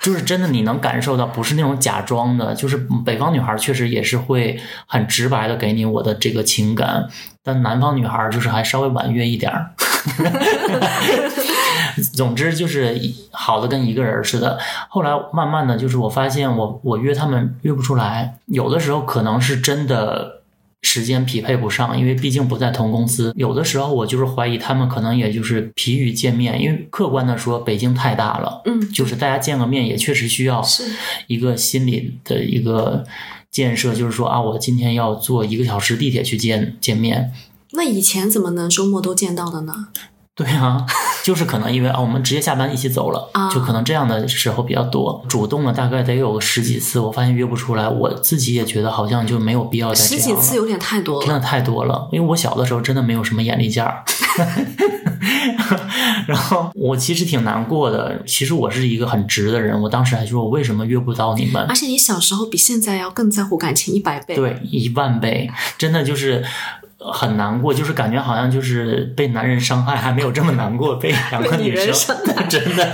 [0.00, 7.08] 就是真的，你能感受到，不是那种假装的，就是北方女孩确实也是会很直白的给你我的这个情感，
[7.42, 9.74] 但南方女孩就是还稍微婉约一点儿。
[12.14, 12.96] 总之就是
[13.32, 14.56] 好的跟一个人似的。
[14.88, 20.40] 后来慢慢的就是我发现我我约他们约不出来，有的时候可能是真的。
[20.84, 23.32] 时间匹配不上，因为毕竟不在同公司。
[23.36, 30.60] 有的时候我就是怀疑他们可能也就是疲于见面，因为客观的说，北京太大了，嗯，就是大家见个面也确实需要
[31.28, 33.04] 一个心理的一个
[33.52, 37.30] 建设，就是说啊，我今天要坐一个小时地铁去见见面。
[37.72, 39.88] 那以前怎么能周末都见到的呢？
[40.34, 40.86] 对啊，
[41.22, 45.22] 就是可能因为啊，我们直接下班一起走了，啊就可能这样的时候比较多。
[45.28, 50.42] 主动了大概得有个十几次，我发现约不出来，我自己也觉得好像就没有必要再这十样了。
[50.42, 51.26] 几次有点太多了。
[51.26, 54.02] 真的太多了，因为我小的时候真的没有什么眼力见儿，
[56.26, 58.22] 然后我其实挺难过的。
[58.26, 61.76] 其实我是一个很直的人，我当时还说我为什么约不到你们而？
[61.76, 64.34] 且你小时候比现在要更在乎感情一百倍。
[64.34, 66.42] 对，一万倍，真的就是
[67.10, 72.16] 很难过，就是感觉好像就是被男人伤害，还没有这么难过，被两个女女生
[72.48, 72.88] 真的。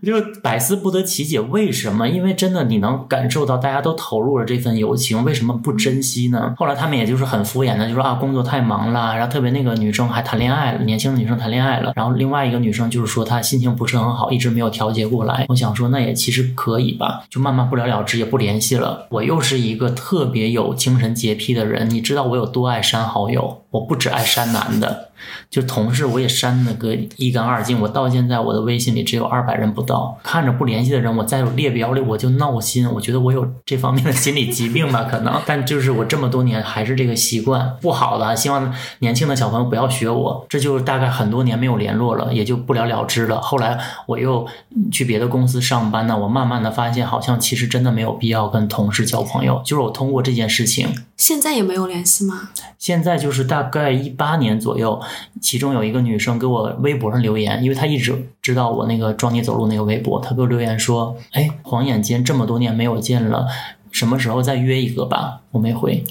[0.00, 2.08] 我 就百思不得其解，为什么？
[2.08, 6.54] 因为真的你能感受到大家都投入了这份友情，为什么不珍惜呢？
[6.56, 15.44] 后来他们也就是很敷衍的，就说啊工作太忙了，然后特别那个女生还谈恋爱了，年轻的女生谈恋爱了，然后另外一个女生就是说她心情不是很好，一直没有调节过来。
[15.48, 19.06] 我想说那也其实可以吧，就慢慢不了了之，也不联系了。
[19.10, 25.10] 我又是一个特别有精神洁癖的人，你知道我有多爱删好友，我不只爱删男的。
[25.48, 43.40] 就同事我也删了个一干二净，我到现在我的微信里只有二百人不到，看着不联系的人，我在列表里我就闹心，我觉得我有这方面的心理疾病吧，可能，但就是我这么多年还是这个习惯不好的，希望年轻的小朋友不要学我，这就是大概很多年没有联络了，也就不了了之了。
[43.40, 44.46] 后来我又
[44.92, 50.88] 去别的公司上班呢，我慢慢的发现，好像其实真的没有必要跟同事交朋友，就是我通过这件事情。
[51.16, 52.50] 现在也没有联系吗？
[52.78, 55.00] 现在就是大概一八年左右，
[55.40, 63.46] 其中有一个女生给我微博上留言，因为她一直知道我那个装你走路那个微博，她给我留言说：“哎，晃眼间这么多年没有见了，
[63.90, 66.04] 什么时候再约一个吧？”我没回，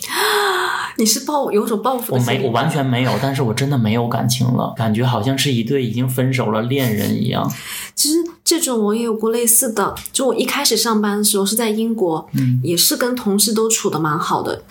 [0.97, 7.51] 你是报有种报复我没，我完全没有，但是我真的没有感情了，感觉好像是一对已经分手了恋人一样。
[7.93, 14.63] 其实这种我也有过类似的，就我一开始上班的时候是在英国，嗯，也是跟同事都处的蛮好的。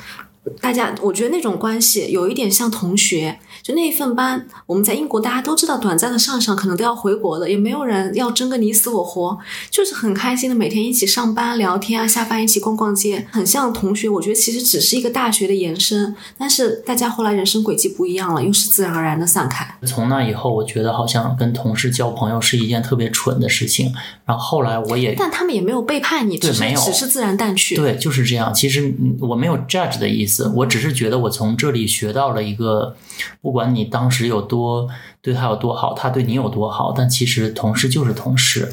[0.60, 9.38] 大家，我觉得那种关系有一点像同学，就那一份班，我们在英国大家都知道，短暂的上上可能都要回国的，也没有人要争个你死我活，
[9.70, 14.06] 就是很开心的每天一起上班聊天啊，下班一起逛逛街，很像同学。
[14.06, 19.66] 我觉得其实只是一个大学的延伸，但是大家后来人生轨迹不一样了，又是自然而然的散开。
[19.86, 23.90] 从那以后，我觉得好像跟同事交朋友是一件特别蠢的事情。
[24.26, 27.74] 然后后来我也但他们也没有背叛你，只是对没有只是自然淡去。
[27.76, 28.52] 对，就是这样。
[28.52, 32.94] 其实嗯我没有 judge 的意思，我只是觉得我从这里学到了一个，
[33.40, 34.86] 不管你当时有多
[35.22, 38.70] 对他有多好，他对你有多好，但其实同事就是同事，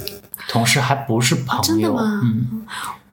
[0.50, 1.64] 同事还不是朋友。
[1.64, 2.66] 真的吗嗯，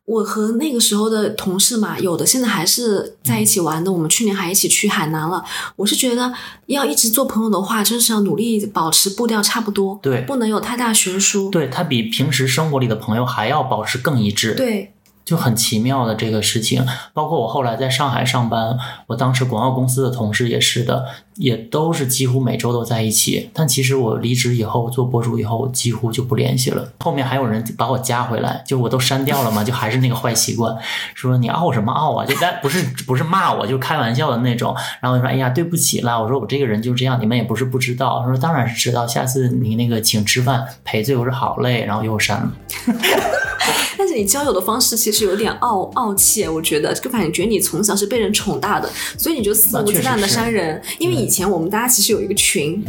[0.06, 3.92] 我和那个时候的同事嘛，有的现在还是在一起玩的。
[3.92, 5.44] 我们去年还一起去海南了。
[5.76, 6.32] 我是觉得
[6.66, 11.50] 要一直做朋友的话，真是要努力保持步调差不多，对不能有太大悬殊。
[11.50, 14.54] 对他比平时生活里的朋友还要保持更一致。
[14.54, 14.94] 对，
[15.28, 23.50] 就很奇妙的这个事情，包括我后来在上海上班，我当时广告公司的同事也是的，也都是几乎每周都在一起。
[23.52, 26.92] 但其实我离职以后做博主以后，几乎就不联系了。
[27.00, 30.74] 后面还有人把我加回来，就我都删掉了嘛，就还是那个坏习惯，
[31.14, 32.24] 说你傲什么傲啊？
[32.24, 34.74] 就但不是不是骂我，就开玩笑的那种。
[35.02, 38.22] 然后我说哎呀对不起啦，我说我这个人就这样，你们也不是不知道。
[38.22, 41.14] 他说当然是知道，下次你那个请吃饭赔罪。
[41.14, 42.50] 我说好嘞，然后又删了。
[43.98, 50.80] 但是你交友的方式其实有点傲傲气，我觉得就感觉你从小是被人宠大的，所以你就肆无忌惮的删人。
[50.98, 52.82] 因为以前我们大家其实有一个群，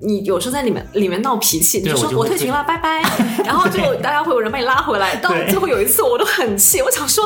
[0.00, 3.02] 你有时候在里面里面闹脾气，你就说我退群了，拜拜，
[3.44, 5.14] 然后就大家会有人把你拉回来。
[5.16, 7.24] 到对最后有一次我都很气，我想说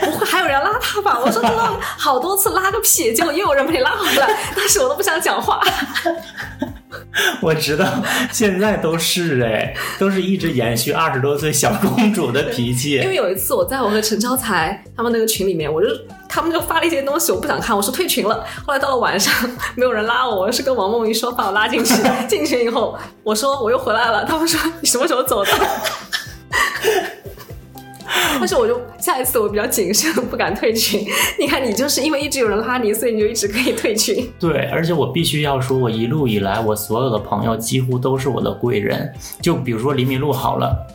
[0.00, 1.20] 不会还有人拉他吧？
[1.24, 5.60] 我说真的好多次拉个屁，结果又有人把你拉回来，当时我都不想讲话。
[7.40, 7.86] 我知道，
[8.30, 12.92] 现在都是哎，都是一直延续二十多岁小公主的脾气。
[12.96, 15.88] 因为有一次我在我和陈超才他们那个群里面，我就
[16.28, 18.44] 他们就发了一些东西，我不想看，我说退群了。
[18.66, 19.32] 后来到了晚上，
[19.76, 21.94] 没有人拉我，我是跟王梦怡说把我拉进去。
[22.28, 25.50] 进群以后，我说我又回来了，他们说你什么时候走的？
[28.38, 31.04] 但是我就下一次我比较谨慎，不敢退群。
[31.38, 34.28] 你看，你就是因为一直有人拉你，所以你就一直可以退群。
[34.38, 39.12] 对，而且我必须要说，我一路以来，我所有的朋友几乎都是我的贵人。
[39.40, 40.86] 就比如说李明璐好了。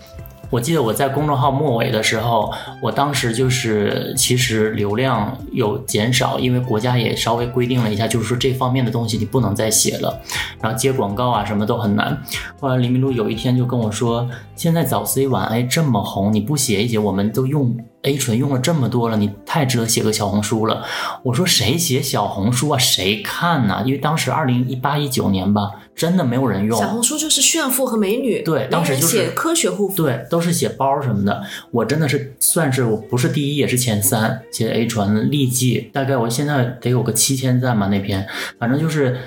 [0.50, 10.20] 我记得我在公众号末尾的时候，我当时就是其实流量有减少，因为国家也稍微规定了一下，就是说这方面的东西你不能再写了，
[10.62, 12.18] 然后接广告啊什么都很难。
[12.60, 20.86] 后来林明路有一天就跟我说，现在早 C 晚 A 这么红，你不写一写，我们都用 A 醇用了这么多了，你太值得写个小红书了。
[21.24, 22.78] 我说谁写小红书啊？
[22.78, 23.84] 谁看呢？
[23.86, 26.80] 因为当时二零一八一九年吧，真的没有人用。
[26.80, 31.44] 小红书就是炫富和美女，对，当时就是写科学护肤，对，都是写包什么的。
[31.72, 38.28] 我真的是算是我不是第一也是前三，写 A 醇、利记，大概我现在得有个七千赞吧那篇，
[38.60, 39.18] 反正就是。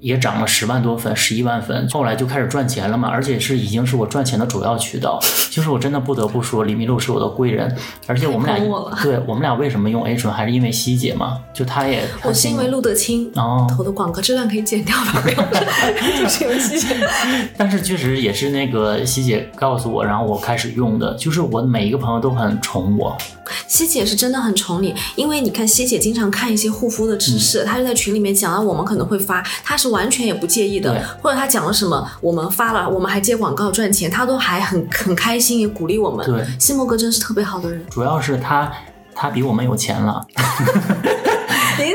[0.00, 5.18] 也涨了十万多粉，十一万粉，后来就开始赚钱了嘛，而且是已经是我赚钱的主要渠道。
[5.50, 7.74] 就是我真的不得不说，李明路是我的贵人，
[8.06, 8.58] 而且我们俩，
[9.02, 15.22] 对我们俩为什么用 A 醇，还是因为希姐嘛，就她也，我是因为陆德清哦投的广告，这段可以剪掉吧？
[16.20, 16.94] 就是因为希姐，
[17.56, 23.16] 但是确实也是那个希姐告诉我，然后我开始用的，就是我每一个朋友都很宠我。
[23.66, 36.24] 希姐是真的很宠你，因为你看西姐经常看一些护肤的知识，她就在群里面讲了我们可能会发，她是完全也不介意的，或者她讲了什么，我们发了，我们还接广告赚钱，她都还很很开心，也鼓励我们。
[36.26, 38.72] 对，西莫哥真是特别好的人，主要是他
[39.14, 40.26] 他比我们有钱了。
[41.78, 41.92] 您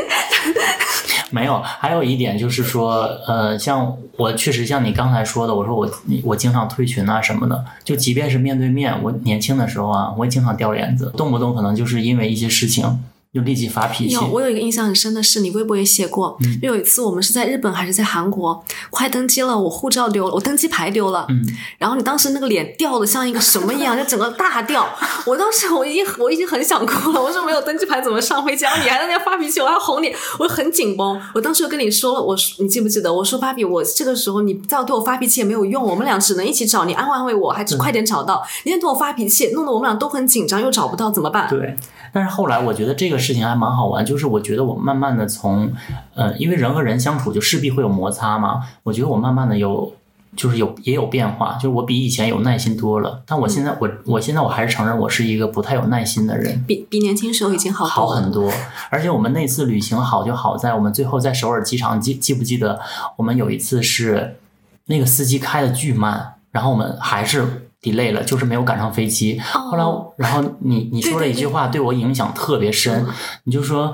[1.32, 5.90] 没有，还有一点就是说，呃，像我确实像你刚才说的，我说我
[6.24, 13.00] 我经常退群啊什么的，就即便是面对面，我年轻的时候啊，我也经常掉链子，动不动可能就是因为一些事情。
[13.34, 14.14] 就立即发脾气。
[14.14, 21.42] 有，我有一个印象很深的是，你微博也写过，嗯就有一次我们是在日本还是在韩国，快登机了，我护照丢了，我登机牌丢了，嗯，
[21.78, 24.86] 然后你当时那个脸掉的像一个什么一样，就整个大掉。
[25.26, 28.66] 我当时我已经我已经很想哭了，我说没有登机牌怎么上飞机？
[28.66, 31.22] 然后你还在那发脾气，我还要哄你，我很紧绷。
[31.34, 33.14] 我当时就跟你说了，我说你记不记得？
[33.14, 38.44] 我说芭比，我这个时候你再对我发脾气也没有用，我们俩只能一起找你安慰安慰我，还是快点找到。
[38.66, 41.48] 你现在对我发脾气，弄得我们俩都很紧张，又找不到，怎么办？
[41.50, 41.78] 对，
[42.12, 45.72] 但是后来我觉得这个事情还蛮好玩，就是我觉得我慢慢的从，
[46.14, 49.93] 呃，因为人和人相处就势必会有摩擦嘛，我觉得我慢慢的有，
[50.36, 53.22] 就是有也有变化，就是我比以前有耐心多了。
[53.26, 58.16] 但我现在我我现在我还是承认我是一个不太有耐心的人，比比年轻时候已经好好多。
[58.16, 58.51] 很多。
[58.89, 62.80] 而且我们那次旅行好就好在我们最后在首尔机场记记不记得
[63.18, 64.38] 我们有一次是
[64.86, 69.40] 那个司机开的巨慢，然后我们还是 delay 了，就是没有赶上飞机。
[69.40, 73.06] 后来哦，然后你你说了一句话，对我影响特别深，
[73.44, 73.94] 你就说。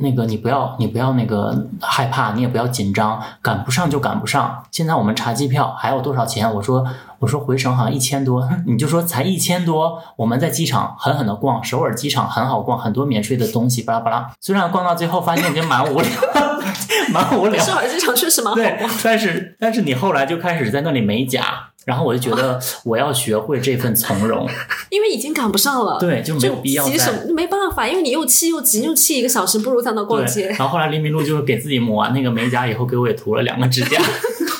[0.00, 4.62] 那个，你不要，你不要那个害怕，你也不要紧张，赶不上就赶不上。
[4.70, 6.48] 现在我们查机票还有多少钱？
[6.54, 6.86] 我说，
[7.18, 10.00] 我说回程好像一千多， 你就说才一千多。
[10.14, 14.30] 我们在机场狠狠的逛，首尔机场很好逛，很多免税的东西，巴拉巴拉。
[14.40, 16.08] 虽然逛到最后发现已经蛮无聊，
[17.12, 24.46] 蛮无聊，首尔机场确实蛮好对逛。，但是但是你后来就开始在那里美甲，然后我就觉得我要学会这份从容，
[24.90, 27.10] 因为已经赶不上了，对，就没有必要急什。
[27.10, 27.32] 么？
[27.32, 33.98] 没办法，因为你又气又急，又气一个小时，不如在那逛，街，然后后来林明路就是给自己抹完那个美甲以后，给我也涂了两个指甲。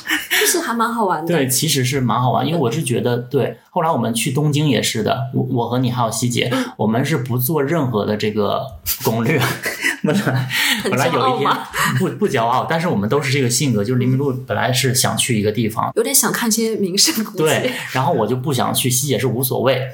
[0.48, 1.26] 就是还蛮好玩的。
[1.26, 6.64] 对，其实是蛮好玩，因为我是觉得，对，后来我们去东京也是的，我我和你还有西姐，嗯。
[6.78, 8.64] 我们是不做任何的这个
[9.04, 9.40] 攻略，
[10.02, 10.48] 本来
[10.84, 11.50] 本来有一天
[11.98, 17.38] 不不骄傲，但是我们都是这个性格，就是黎明路本来是想去一个地方，有点想看些名胜古迹。
[17.38, 19.88] 对，然后我就不想去，西姐是无所谓，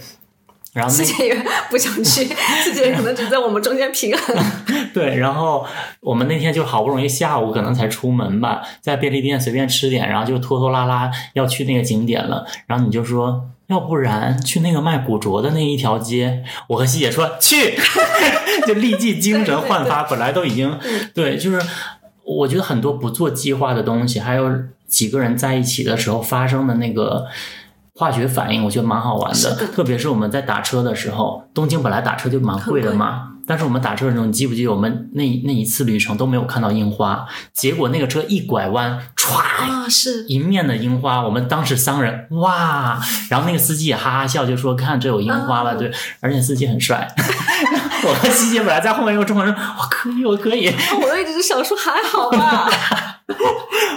[0.74, 1.34] 然后那自己也
[1.70, 2.26] 不想去，
[2.64, 4.36] 自己可能只在我们中间平衡。
[4.92, 5.64] 对，然后
[6.00, 12.44] 我们那天就好不容易下午可能才出门吧，在便利店随便吃点，然后就拖拖拉拉要去那个景点了。
[12.66, 16.42] 然后你就说，要不然去那个卖古着的那一条街。
[16.68, 17.78] 我和西姐说去，
[18.66, 20.02] 就立即精神焕发。
[20.02, 20.76] 本来都已经
[21.14, 21.62] 对，就是
[22.24, 24.50] 我觉得很多不做计划的东西，还有
[24.88, 27.26] 几个人在一起的时候发生的那个。
[27.94, 29.68] 化学反应我觉得蛮好玩的，的。
[29.68, 40.24] 特别是我们在打车的时候，东京本来打车就蛮贵的嘛，但是我们打车的时候，你记不记得我们那那一次旅程都没有看到樱花，结果那个车一拐弯，歘，啊，是。
[40.26, 47.08] 迎面的樱花，我们当时三个人哇， 然后那个司机也哈哈笑，就说看这有樱花了，嗯对，而且司机很帅。
[48.06, 50.66] 我和希姐本来在后面用中文说，我可以，我可以，
[51.00, 52.68] 我都一直想说还好吧。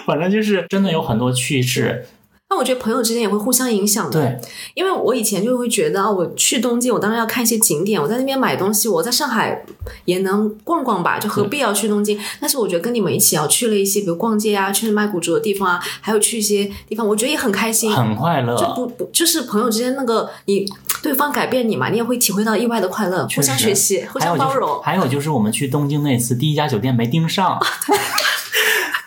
[0.06, 2.08] 反正就是真的有很多趣事，
[2.50, 4.22] 那我觉得朋友之间也会互相影响的。
[4.22, 9.66] 对，因为我以前就会觉得啊，我去东京，我当然要看一些景点，我在那边买东西，我在上海
[10.06, 12.18] 也能逛逛吧，就何必要去东京？
[12.40, 17.92] 但是我觉得跟你们一起啊，去了一些比如逛街啊，去卖古着的地方啊，还有去一些地方，我觉得也很开心。
[17.92, 20.66] 很快乐，就不不就是朋友之间那个你
[21.04, 24.82] 对方改变你嘛，你也会体会到意外的快乐，互相学习，互还就是相包容。
[24.82, 27.60] 还有就是我们去东京那次，第一家酒店没订上，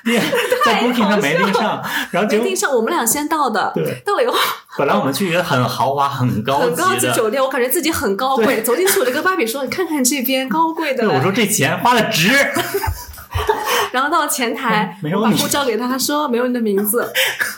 [0.05, 0.18] 对，
[0.64, 4.34] 在 Booking 上没订上，然后没订上，我们俩先到的，对到了以后
[4.78, 7.11] 本来我们去一个很豪华、很高很高级。
[7.12, 8.62] 酒店，我感觉自己很高贵。
[8.62, 12.30] 走进去，我就跟芭比说：“你看看这边高贵的对，”我说这钱花的值。
[13.92, 17.12] 然后到了前台，没有我把护照给他，他说没有你的名字。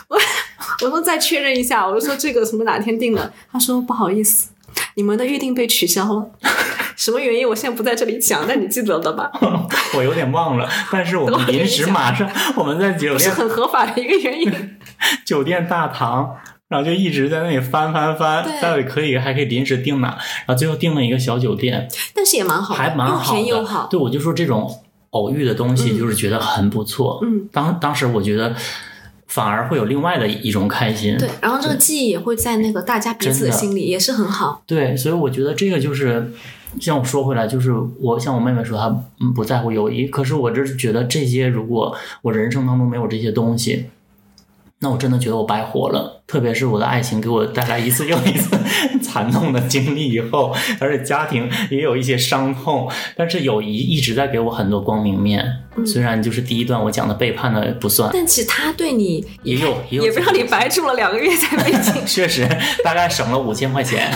[0.07, 0.19] 我
[0.81, 3.31] 我说再确认一下，我就说这个什么哪天订的？
[3.51, 4.49] 他说不好意思，
[4.95, 6.25] 你们的预定被取消了。
[6.95, 7.47] 什么原因？
[7.47, 9.31] 我现在不在这里讲，但你记得的吧？
[9.95, 14.77] 我有点忘了，但是我 们临时马上我们在酒店是店很合法的一个原因。
[15.25, 16.35] 酒店大堂，
[16.69, 20.09] 然后就一直在那里翻翻翻，到底可以还可以临时订哪，
[20.45, 23.07] 然后最后订了一个小酒店，但是也蛮好的，还蛮。
[23.07, 23.87] 好。
[23.89, 24.81] 对，我就说这种
[25.11, 27.19] 偶遇的东西，就是觉得很不错。
[27.23, 28.55] 嗯，当当时我觉得
[29.27, 31.17] 反而会有另外的一种开心。
[31.17, 34.63] 对，然后这个记忆也会在那个大家彼此的心里，也是很好。
[34.65, 36.31] 对，所以我觉得这个就是，
[36.79, 38.87] 像我说回来，就是我像我妹妹说她
[39.19, 43.85] 嗯不在乎友谊，可是我就是觉得这些，如果我人生当中没有这些东西，
[44.79, 46.21] 那我真的觉得我白活了。
[46.25, 48.57] 特别是我的爱情给我带来一次又一次
[49.01, 55.45] 惨痛的经历以后，而且家庭也有一些伤痛，但是友谊一直在给我很多光明面。
[55.85, 62.05] 虽然就是第一段我讲的背叛的不算，但其实他对你也有也有也不让你白住了两个月在北京。
[62.05, 62.47] 确实
[62.83, 64.11] 大概省了五千块钱。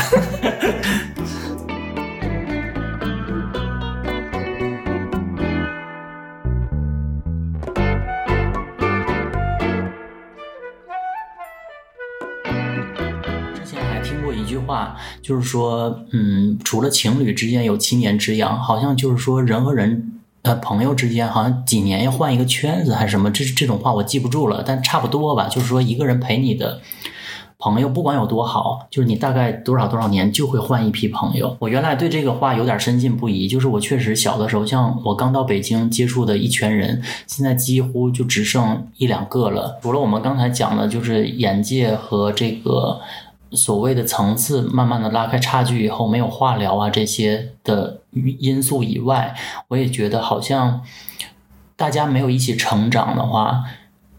[15.28, 20.14] 就是说，嗯，除了情侣之间有七年之痒，好像就是说人和人。
[20.44, 25.50] 呃，朋友之间好像几年要换一个圈子还是什么，这这种话我记不住了，但差不多吧。
[25.50, 26.80] 就是说，一个人陪你的
[27.60, 31.58] 朋友，不管有多好，就是你大概多少多少年就会换一批朋友。
[31.60, 39.78] 我原来对这个话有点深信不疑，就是我确实小的时候，像我刚到北京接触的一圈人，现在几乎就只剩一两个了。
[39.82, 43.02] 除了我们刚才讲的，就是眼界和这个
[43.52, 49.36] 所谓的层次慢慢的拉开差距以后，没有话聊啊这些的因素以外，
[49.68, 50.82] 我也觉得好像
[51.76, 53.64] 大家没有一起成长的话，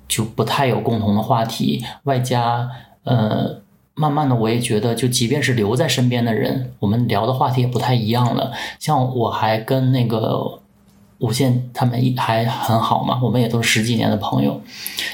[0.07, 2.71] 就不太有共同的话题，外加
[3.05, 3.63] 呃。
[4.01, 8.53] 慢慢的，我也觉得，就即便是留在身边的人，我们聊的话题也不太一样了。
[8.79, 10.61] 像我还跟那个
[11.21, 14.61] 无限他们一还很好嘛，我们也都是十几年的朋友。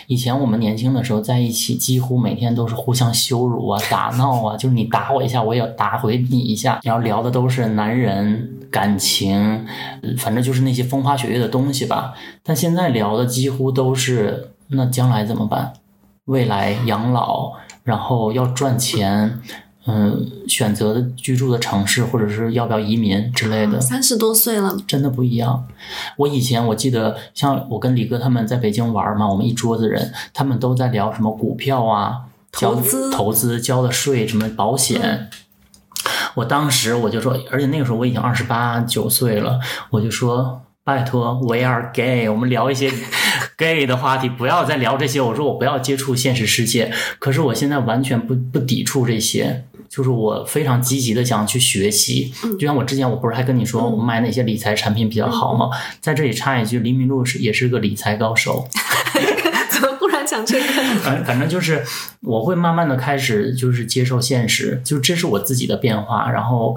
[0.06, 6.78] 以前我们年轻的时候在一起，几乎每天都是互相羞辱啊、打闹啊， 就是你打我一下，我也要打回你一下。
[6.82, 9.64] 然后聊的都是男人感情，
[10.18, 12.12] 反正就是那些风花雪月的东西吧。
[12.42, 15.72] 但现在聊的几乎都是那将来怎么办？
[16.26, 17.52] 未来养老，
[17.82, 19.40] 然后要赚钱，
[19.86, 23.80] 嗯，选择的居住的城市，或者是要不要移民之类的。
[23.80, 25.66] 三十多岁了，真的不一样。
[26.16, 35.28] 我以前我记得，像我跟李哥他们在北京玩嘛，我们一桌子人，他们都在聊什么股票啊、投资投资交的税、什么保险。
[36.34, 39.60] 我当时我就说，而且那个时候我已经二十八九岁了，
[39.90, 40.62] 我就说。
[40.86, 42.92] 拜托，We are gay，我们聊一些
[43.56, 45.18] gay 的话题，不要再聊这些。
[45.18, 49.64] 我说我不要接触现实世界，可是我现在完全不不抵触这些，
[49.94, 52.32] 就是我非常积极的想去学习。
[52.58, 55.70] 就像我之前我不是还跟你说，我买哪些理财产品比较好吗？
[56.00, 58.66] 在这里插一句，黎明路是也是个理财高手。
[59.70, 60.66] 怎么忽然讲这个？
[61.02, 61.84] 反反正就是
[62.22, 66.76] 我会慢慢的开始就是接受现实，就这是我自己的变化，然后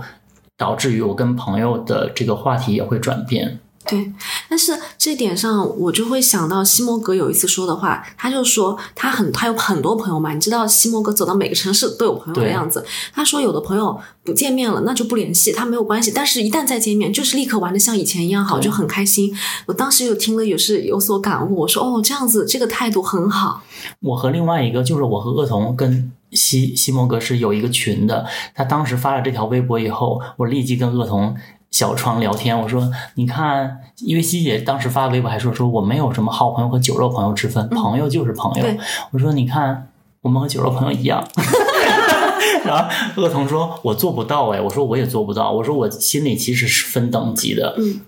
[0.55, 3.59] 导致于我跟朋友的这个话题也会转变。
[3.87, 4.11] 对，
[4.49, 12.85] 但是这点上我就会想到西摩格有一次说的话，他就说他很他有很多朋友嘛，你知道西摩格走到每个城市都有朋友的样子。
[13.13, 19.33] 他说有的朋友不见面了，那就不联系，他没有关系，但是一旦再见面，就是立刻玩的像以前一样好，就很开心。
[19.67, 23.61] 我当时有听了也是有所感悟，我说哦这样子这个态度很好。
[24.01, 31.35] 我和另外一个就是我和恶童跟西西摩格是有一个群的，他当时发了这条微博以后，我立即跟恶童。
[31.77, 38.63] 小窗聊天，我说你看，因为西姐当时发微博还说说我没有什么好朋友和酒肉朋友之分，朋友就是朋友。
[38.63, 38.75] 对
[39.11, 39.89] 我说你看，
[40.21, 41.23] 我们和酒肉朋友一样。
[42.65, 42.89] 然后
[43.21, 47.75] 鄂童说我做不到哎，我说我也做不到，我说我心里其实是分等级的。
[47.77, 48.01] 嗯。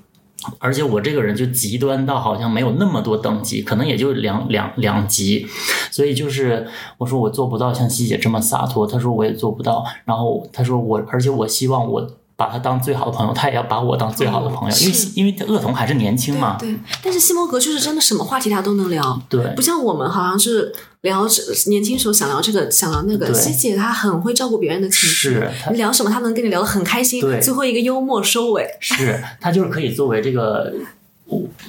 [0.58, 5.46] 而且我这个人就极端到好像没有那么多等级，可能也就两两两级，
[5.92, 6.68] 所以就是
[6.98, 12.10] 我说我做不到像西姐这么洒脱，她说我也做不到，然后她说我，而且我希望我
[12.40, 16.74] 把他当最好的朋友，他也要把我当最好的朋友，因为因为恶童还是年轻嘛，对，
[17.04, 21.28] 但是西摩格就是真的什么话题他都能聊，对不像我们好像是聊
[21.68, 23.26] 年轻时候想聊这个想聊那个。
[23.26, 28.66] 对西姐她很会照顾别人的情绪是，你聊什么她能跟你聊得很开心，对最后一个幽默收尾。
[28.80, 30.72] 是她就是可以作为这个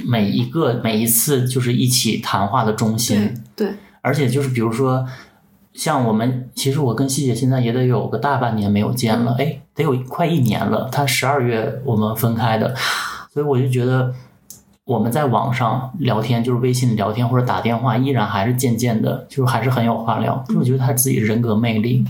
[0.06, 5.04] 每一个每一次就是一起谈话的中心，对对，而且就是比如说，
[5.72, 10.88] 像我们，其实我跟希姐现在也得有个大半年没有见了，哎，得有快一年了。
[10.90, 12.74] 她十二月我们分开的，
[13.32, 14.12] 所以我就觉得
[14.84, 20.44] 我们在网上聊天，就是微信聊天或者打电话，依然还是渐渐的，就是还是很有话聊。
[20.48, 22.04] 就我觉得她自己人格魅力，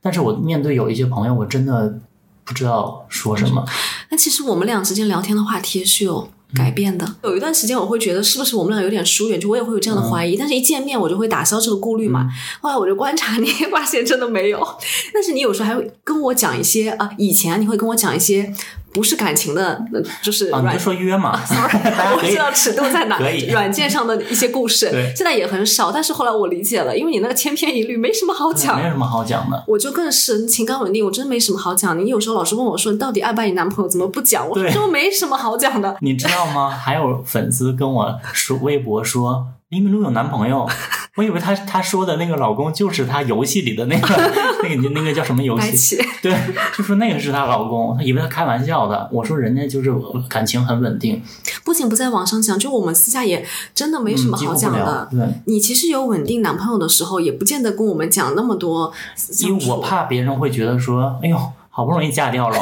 [0.00, 1.98] 但是我面对有一些朋友，我真的
[2.44, 3.64] 不知道说什么。
[4.10, 7.06] 那其实我们俩之间聊天的话题是有改变的。
[7.22, 10.36] 有一段时间我会觉得是不是我们俩有点疏远，就我也会有这样的怀疑。
[10.36, 12.28] 但是一见面我就会打消这个顾虑嘛。
[12.60, 14.66] 后来我就观察你， 发现真的没有。
[15.12, 18.54] 但是你有时候还会跟我讲一些啊，以前你会跟我讲一些。
[18.92, 19.82] 不是感情的，
[20.22, 21.38] 就是啊，你就说约嘛。
[21.44, 21.78] Sorry，
[22.16, 23.18] 我知道尺度在哪。
[23.50, 25.90] 软件上的一些故事，对，现在也很少。
[25.90, 28.76] 但是后来我理解了，因为你那个千篇一律，没什么好讲。
[28.76, 29.64] 没什么好讲的。
[29.66, 31.98] 我就更是情感稳定，我真没什么好讲。
[31.98, 33.88] 你有时候老是问我说，你到底爱不爱你男朋友？
[33.88, 34.46] 怎么不讲？
[34.48, 35.96] 我说没什么好讲的。
[36.00, 36.68] 你知道吗？
[36.70, 39.46] 还有粉丝跟我说微博说。
[39.72, 40.68] 李敏露有男朋友，
[41.16, 44.06] 我以为她她说的那个老公就是她游戏里的那个
[44.62, 45.96] 那个那个叫什么游戏？
[46.20, 46.30] 对，
[46.76, 49.08] 就说那个是她老公，她以为她开玩笑的。
[49.10, 49.90] 我说人家就是
[50.28, 51.22] 感情很稳定，
[51.64, 53.42] 不仅不在网上讲，就我们私下也
[53.74, 55.08] 真的没什么好讲的。
[55.10, 58.92] 对，你其实有稳定男朋友的时候，也不见得跟我们讲那么多，
[59.40, 61.38] 因为我怕别人会觉得说，哎呦。
[61.74, 62.58] 好不容易嫁掉了，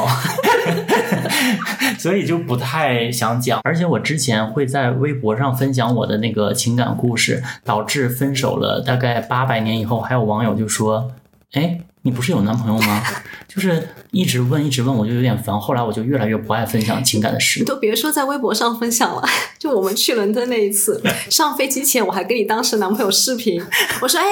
[1.99, 3.59] 所以就不太想讲。
[3.63, 11.11] 而且我之前会在微博上分享我的那个情感故事，导致分手了大概八百年以后，还有网友就说
[11.53, 13.03] ：“哎。”你不是有男朋友吗？
[13.47, 15.59] 就是一直问，一直问，我就有点烦。
[15.59, 17.59] 后来我就越来越不爱分享情感的事。
[17.59, 19.21] 你都别说在微博上分享了，
[19.59, 23.61] 就我们去伦敦那一次， 上飞机前我还跟你当时男朋友视频，
[24.01, 24.25] 我说：“哎，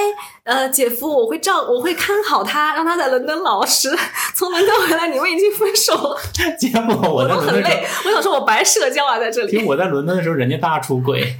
[0.44, 3.94] 呃，姐夫，我会照，我会看好他，让他在伦敦老实。
[4.34, 6.18] 从伦敦回来，你们已经分手了。”
[6.58, 9.50] 结果我都很累，我想说我白社交啊，在这里。
[9.50, 11.36] 其实我在伦敦的时候，人家大出轨。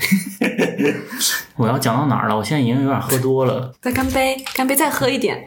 [1.57, 2.37] 我要讲到哪儿了？
[2.37, 3.73] 我现在已经有点喝多了。
[3.81, 5.45] 再干杯，干杯，再喝一点。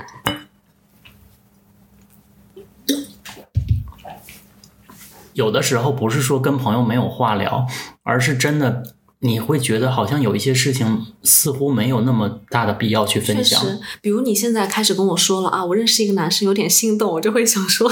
[5.34, 7.68] 有的时候不是说跟朋友没有话聊，
[8.04, 8.84] 而是真的
[9.20, 13.62] 你会觉得好像有一些事情似乎没有那么大的必要去分享。
[13.62, 17.92] 确实，比如你现在开始跟我说了啊，我认识一个男生有点心动，我就会想说，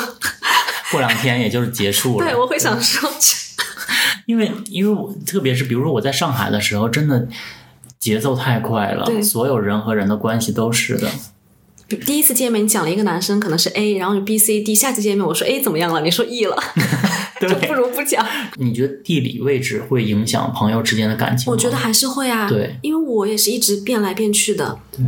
[0.92, 2.26] 过两天也就是结束了。
[2.28, 3.10] 对，我会想说，
[4.28, 7.28] 因为因为我特别是比如说我在上海的时候，真的
[7.98, 11.08] 节奏太快了，所有人和人的关系都是的。
[12.06, 14.74] 第一次见面，你讲了一个男生可能是 A，然后就 B、C、D。
[14.74, 16.00] 下次见面我说 A 怎么样了？
[16.00, 16.56] 你说 E 了，
[17.48, 18.26] 就不如不讲。
[18.58, 21.52] 你觉得地理位置会影响朋友之间的感情吗？
[21.54, 22.48] 我觉得还是会啊。
[22.48, 24.78] 对，因为我也是一直变来变去的。
[24.92, 25.06] 对。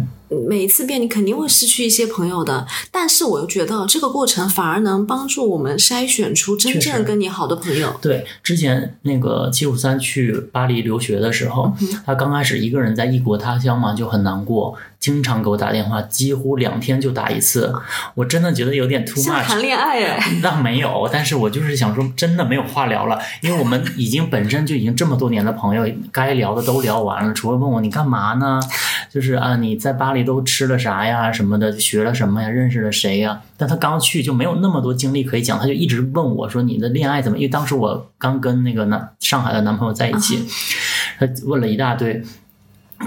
[0.47, 7.95] 每一次变，你肯定会失去一些朋友的，但是我又觉得这个过程反而能帮助我们筛选出真正跟你好的朋友。
[8.01, 11.71] 对，之前那个七五三去巴黎留学的时候，
[12.03, 17.71] 他刚开始一个人在异国他乡嘛，就很难过，经常给我打电话，几乎两天就打一次。
[18.15, 19.25] 我真的觉得有点 too much。
[19.25, 20.39] 像谈恋爱哎？
[20.41, 28.61] 那没有，但是我就是想说，真的没有话聊了，因为我们已经本身就已经这么多年的朋友，该聊的都聊完了，除了问我你干嘛呢？
[29.09, 31.29] 就是啊，你在巴黎都吃了啥呀？
[31.29, 32.47] 什么的，学了什么呀？
[32.47, 33.41] 认识了谁呀？
[33.57, 40.39] 但他刚去就没有那么多精力可以讲，他就一直问我说：“你的恋爱怎么？”因为当时我刚跟那个男上海的男朋友在一起，
[41.19, 42.23] 他问了一大堆，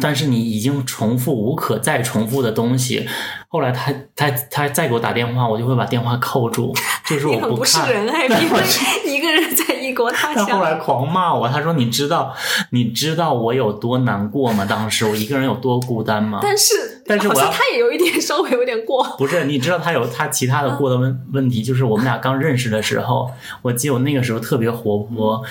[0.00, 3.08] 但是你已经重复无可再重复的东西。
[3.48, 6.74] 后来他他他再给我打电话，我就会把电话扣住，
[7.06, 7.56] 就是我不看。
[7.56, 8.62] 不是人哎， 因为
[9.06, 10.46] 一个人在异国他乡。
[10.46, 12.34] 他后来狂骂我，他说：“你知道
[12.70, 14.66] 你知道我有多难过吗？
[14.68, 19.02] 当时我一个人有多孤单吗？”但是但是我他也有一点稍微有点过。
[19.16, 23.30] 不是，你知道他有他其他的过的问问题，就是我们俩刚认识的时候，
[23.62, 25.42] 我记得我那个时候特别活泼。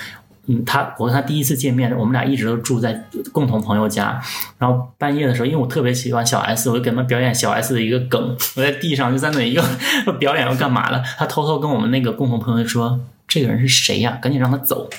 [0.48, 4.20] 嗯，他我跟他第一次见面，我们俩一直都住在共同朋友家。
[4.58, 8.36] 然后半夜的时候，因为我特别喜欢小 S，我就给他们表演小 S 的一个梗。
[8.54, 9.62] 我在地上就在那一个
[10.20, 11.02] 表演要干嘛了？
[11.18, 14.18] 他偷偷跟我们那个共同朋友说：“这个人是谁呀？
[14.22, 14.88] 赶紧让他走。”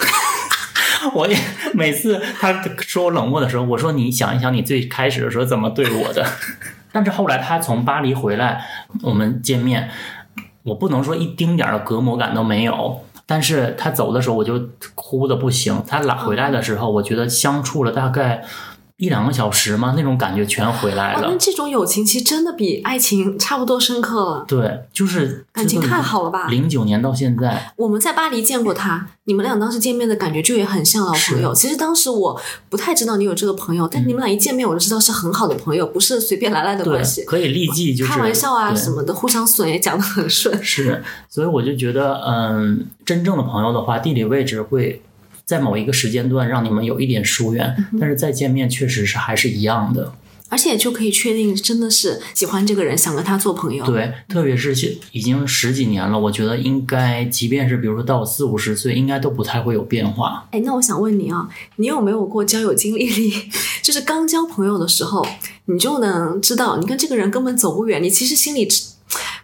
[1.13, 1.37] 我也
[1.73, 6.25] 每次他说我冷漠的时候，我说：“你想一想，你最开始的时候怎么对我的？”
[6.91, 8.65] 但是后来他从巴黎回来，
[9.03, 9.89] 我们见面，
[10.63, 13.01] 我不能说一丁点的隔膜感都没有。
[13.27, 15.83] 但是他走的时候，我就哭的不行。
[15.85, 18.43] 他来回来的时候，我觉得相处了大概。
[18.97, 19.93] 一两个小时吗？
[19.95, 21.27] 那种感觉全回来了。
[21.29, 24.45] 那这种友情其实真的比爱情差不多深刻了。
[24.47, 26.47] 对，就是感情太好了吧？
[26.47, 31.53] 零九年到现在，我们在巴黎见过他，你们俩当时见面的感觉就也很像老朋友。
[31.53, 37.23] 其实当时我不太知道你有这个朋友，但你们俩一见面我就知道是很好的朋友，不是随便来来的关系。
[37.25, 40.63] 可以立即就是开玩笑啊什么的，互相损也讲得很顺。
[40.63, 45.03] 是，所以我就觉得，嗯，真正的朋友的话，地理位置会。
[45.47, 50.11] 在某一个时间段让你们有一点疏远，但是再见面确实是还是一样的。
[50.49, 53.85] 而且就可以确定真的是喜欢这个人，想跟他做朋友。
[53.85, 60.47] 对，特别是现已经十几年了，我觉得应该，即便是比如说到四五十岁，应该都不太会有变化。
[60.51, 63.33] 哎，那我想问你啊，你有没有过交友经历里，
[63.81, 65.25] 就是刚交朋友的时候，
[65.65, 68.67] 你就能知道你跟这个人根本走不远，你其实心里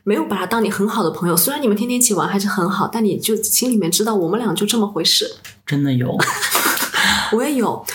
[0.06, 5.36] 没有把他当你很好的朋友，虽然你们天天一起玩还是很好，但你就心里面知道我们俩就这么回事。
[5.66, 6.18] 真的有，
[7.34, 7.86] 我也有。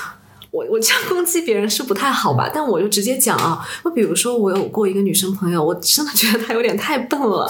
[0.51, 2.51] 我我这样攻击别人是不太好吧？
[2.53, 7.47] 但我就直接讲啊，就比如说我有过一个女生朋友，我真的觉得她有点太笨了，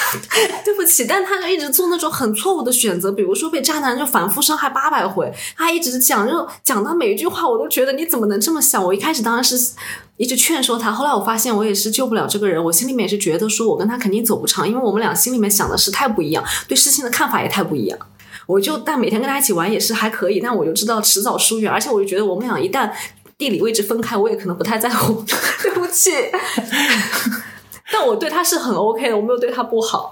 [0.62, 8.84] 对不起，但她就一直做那种很错误的选择，比如说被渣男就反复伤害八百回，她一直讲就讲到每一句话，我都觉得你怎么能这么想？
[8.84, 9.56] 我一开始当然是
[10.18, 17.98] 一直劝说她，后来我发现我也是救不了这个人，我心里面也是觉得说我跟他肯定走不长，因为我们俩心里面想的是太不一样，对事情的看法也太不一样。
[18.46, 22.90] 我就但每天跟他一起玩也是还可以，但我就知道迟早疏远，而且我就觉得我们俩一旦
[23.36, 25.24] 地理位置分开，我也可能不太在乎。
[25.62, 26.10] 对不起，
[27.92, 30.10] 但我对他是很 OK 的，我没有对他不好。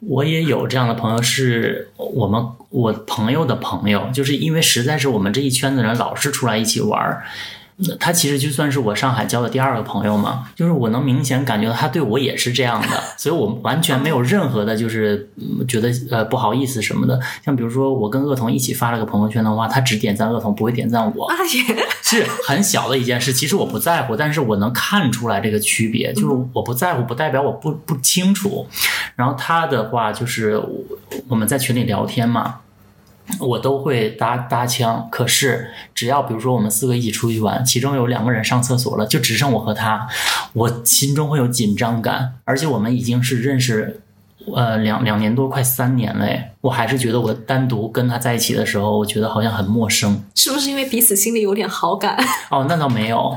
[0.00, 7.22] 我也有这样的朋友，是我们我朋友的朋友，就是因为实在是我们这一圈子人老是出来一起玩。
[7.98, 15.28] 他其实就算是我上海交的第二个朋友嘛，就是我能明显感觉到他对我也是这样的， 所以我完全没有任何的，就是
[15.66, 17.18] 觉得呃不好意思什么的。
[17.44, 21.28] 像比如说我跟恶童一起发了个朋友圈的话，他只点赞恶童，不会点赞我，
[22.02, 23.32] 是很小的一件事。
[23.32, 28.66] 其实我不在乎，但是我能看出来这个区别，就是我不在乎不代表我不不清楚。
[29.16, 30.62] 然后他的话就是
[31.28, 32.60] 我们在群里聊天嘛。
[33.40, 40.06] 我都会搭搭腔，可是只要比如说我们四个一起出去玩，其中有两个人上厕所了，就只剩我和他，
[40.52, 44.00] 我心中会有紧张感，而且我们已经是认识，
[44.54, 46.26] 呃两两年多快三年了，
[46.60, 52.16] 我还是觉得我单独跟他在一起的时候，我觉得好像很陌生，是不是因为彼此心里有点好感？
[52.50, 53.36] 哦，那倒没有。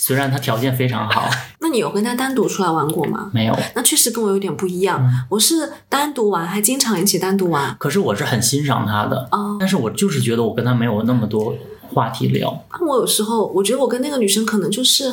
[0.00, 1.28] 虽然他条件非常好，
[1.58, 3.28] 那你有跟他单独出来玩过吗？
[3.34, 5.26] 没有，那确实跟我有点不一样。
[5.28, 7.74] 我是单独玩，还经常一起单独玩。
[7.80, 11.52] 可是我是很欣赏他的，哦，但是我就是觉得我跟他没有那么多
[11.92, 12.64] 话题聊。
[12.80, 15.12] 我有时候我觉得我跟那个女生可能就是，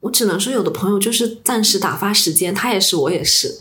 [0.00, 3.60] 我只能说有的朋友就是暂时打发时间，他也是，我也是。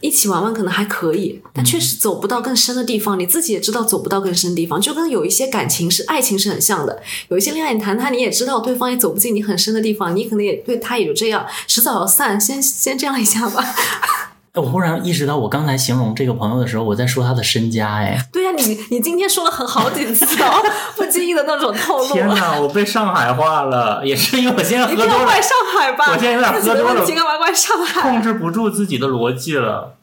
[0.00, 3.18] 一起玩玩可能还可以，但确实走不到更深的地方。
[3.18, 7.02] 你自己也知道走不到更深的地方，就跟有一些感情是爱情是很像的。
[7.28, 12.40] 有一些恋爱你谈他，你也知道对方也走不进你很深的地方，你可能也对他也就这样，迟早要散。
[12.40, 14.33] 先先这样一下吧。
[14.54, 17.94] 哎，我忽然意识到，我刚才形容这个朋友的时候，我在说他的身家。
[17.94, 20.62] 哎，对呀，你你今天说了很好几次哦，
[20.94, 22.12] 不经意的那种透露。
[22.12, 25.24] 天哪，我被上海话了，也是因为我现在喝多了。
[25.24, 26.04] 怪上海吧？
[26.08, 28.02] 我现在有点喝多了，干嘛怪上海？
[28.02, 29.96] 控制不住自己的逻辑了。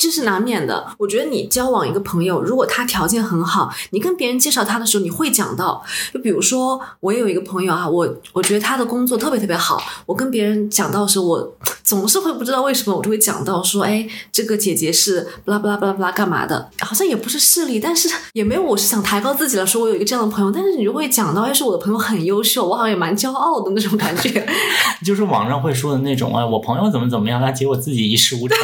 [0.00, 0.10] 但。
[0.10, 0.88] 这是难免的。
[0.98, 5.80] 我觉得你交往一个朋友，如果他条件很好，你跟别人介绍他的时候，你会讲到。
[6.12, 9.80] 就比如说，我有一个朋友啊，我我觉得他的工作特别特别好。
[10.06, 16.68] 我跟别人讲到的时候，我总是会不知道为什么，我就会讲到说，哎，这个姐姐是巴拉巴拉巴拉巴拉干嘛的？
[16.80, 20.50] 好像也不是势力，但是也没有我是想抬高自己了，说我有一个这样的朋友。
[20.50, 24.44] 但是你就会讲到，要是我的朋友很优秀，我好像也蛮骄傲的那种感觉。
[25.06, 28.58] 就是网上会说的那种啊，我朋友怎么怎么样，他结果自己一事无成。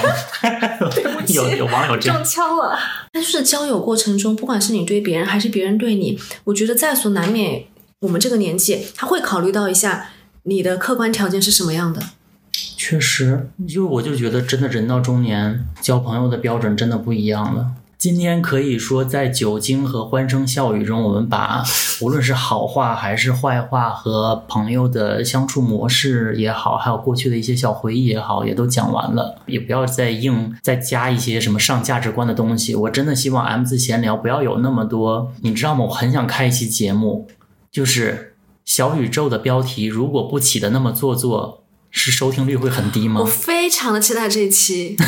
[1.29, 2.79] 有有网友中枪了。
[3.13, 7.65] 但是交友过程中，不管是你对别人还是别人对你，我觉得在所难免。
[8.01, 10.11] 我们这个年纪，他会考虑到一下
[10.43, 12.03] 你的客观条件是什么样的。
[12.77, 17.73] 确实，就我就觉得，真的人到中年，交朋友的标准真的不一样了。
[18.07, 21.65] 今天可以说，在酒精和欢声笑语中，我们把
[22.01, 29.43] 无论是好话还是坏话，和朋友的相处模式也好，还有过去的一些小回忆也好，也都讲完了。
[29.47, 32.77] 也不要再硬再加一些什么上价值观的东西。
[32.77, 35.87] 我真的希望 M 字闲聊不要有那么多，你知道吗？
[35.87, 37.27] 我很想开一期节目，
[37.73, 41.65] 就是小宇宙的标题如果不起的那么做作，
[41.97, 43.23] 是收听率会很低吗？
[43.23, 44.97] 我非常的期待这一期。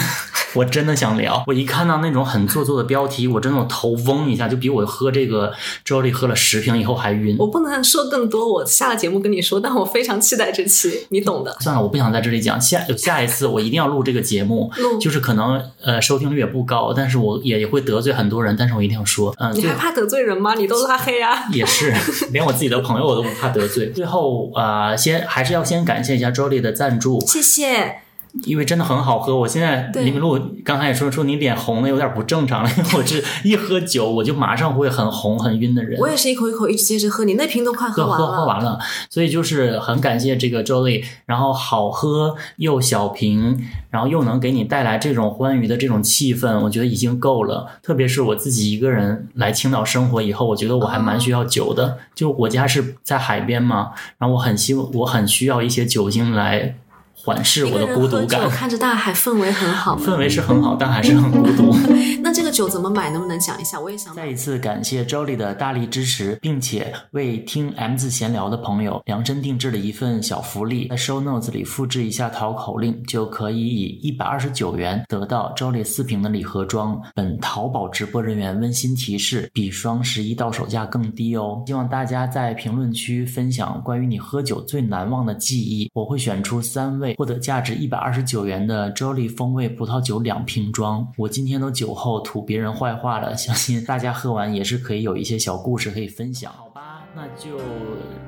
[0.54, 5.52] 我真的想聊，我一看到那种很做作的标题，我真的我头嗡一下，就比我喝这个
[5.84, 7.36] Jolly 喝了十瓶以后还晕。
[7.38, 11.54] 我不能说更多，我下了节目跟你说，但我非常期待这期，你懂的。
[11.60, 19.34] 算了，我不想在这里讲，下下一次我一定要录这个节目，就是可能呃收听率也不高，但是我也会得罪很多人，但是我一定要说。
[19.38, 20.54] 嗯，你还怕得罪人吗？
[20.54, 21.44] 你都拉黑啊？
[21.52, 21.94] 也是，
[22.32, 23.90] 连我自己的朋友我都不怕得罪。
[23.90, 28.07] 最后啊，先还是要先感谢一下 Jolly 的赞助，谢谢。
[28.44, 29.36] 因为真的很好喝。
[29.36, 35.98] 我现在对李明露刚才也说说你脸红的有点不正常了，因为 我这一喝酒我就马上会很红很晕的人。
[36.00, 38.26] 我也是一口一口一直接着喝，你那瓶都快喝完了。
[38.26, 38.78] 喝喝完了，
[39.10, 47.66] 所以就是很感谢这个 Jolly，然后好喝又小瓶，然后又能给你带来这种欢愉的这种气氛，我觉得已经够了。
[47.82, 51.98] 特别是我自己一个人来青岛生活以后，我觉得我还蛮需要酒的。
[52.14, 56.76] 就我家是在海边嘛，然后我很希望我很需要一些酒精来
[57.24, 58.48] 缓释我的孤独感。
[58.50, 59.96] 看着大海，氛围很好。
[59.98, 61.76] 氛围是很好，但还是很孤独。
[62.22, 63.10] 那这个酒怎么买？
[63.10, 63.80] 能不能讲一下？
[63.80, 64.14] 我也想。
[64.14, 77.00] 再一次感谢 Jolly 的大力支持，并且为听 M 字闲聊的朋友量身定制了一份小福利，在 Show Notes 里复制一下淘口令，就可以以一百二十九元得到 Jolly 四瓶的礼盒装。
[77.14, 81.62] 本淘宝直播人员温馨提示，比双十一到手价更低哦。
[81.66, 91.06] 希望大家在评论区分享关于你喝酒最难忘的记忆，我会选出三位获得价值一百二十九元的 Jolly 风味葡萄酒两瓶装。
[91.16, 96.52] 我今天都酒酒后吐别人坏话了，相信大家喝完也是可以有一些小故事可以分享。
[96.52, 97.58] 好吧，那就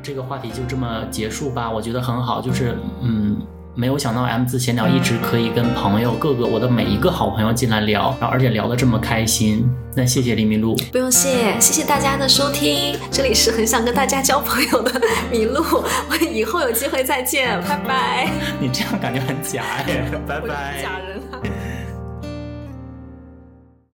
[0.02, 1.70] 这个话题就这么结束吧。
[1.70, 3.40] 我觉得很好，就是嗯。
[3.72, 9.64] 没有想到 M 字闲聊一直可以跟朋友各个我的每一个好朋友进来聊，然后而且聊得这么开心。
[9.94, 12.98] 那谢谢黎明路，不用谢，谢谢大家的收听。
[13.12, 15.00] 这里是很想跟大家交朋友的
[15.32, 15.62] 麋鹿，
[16.10, 18.28] 我以后有机会再见，拜拜。
[18.60, 20.82] 你这样感觉很假哎，拜拜。
[20.82, 21.19] 假人。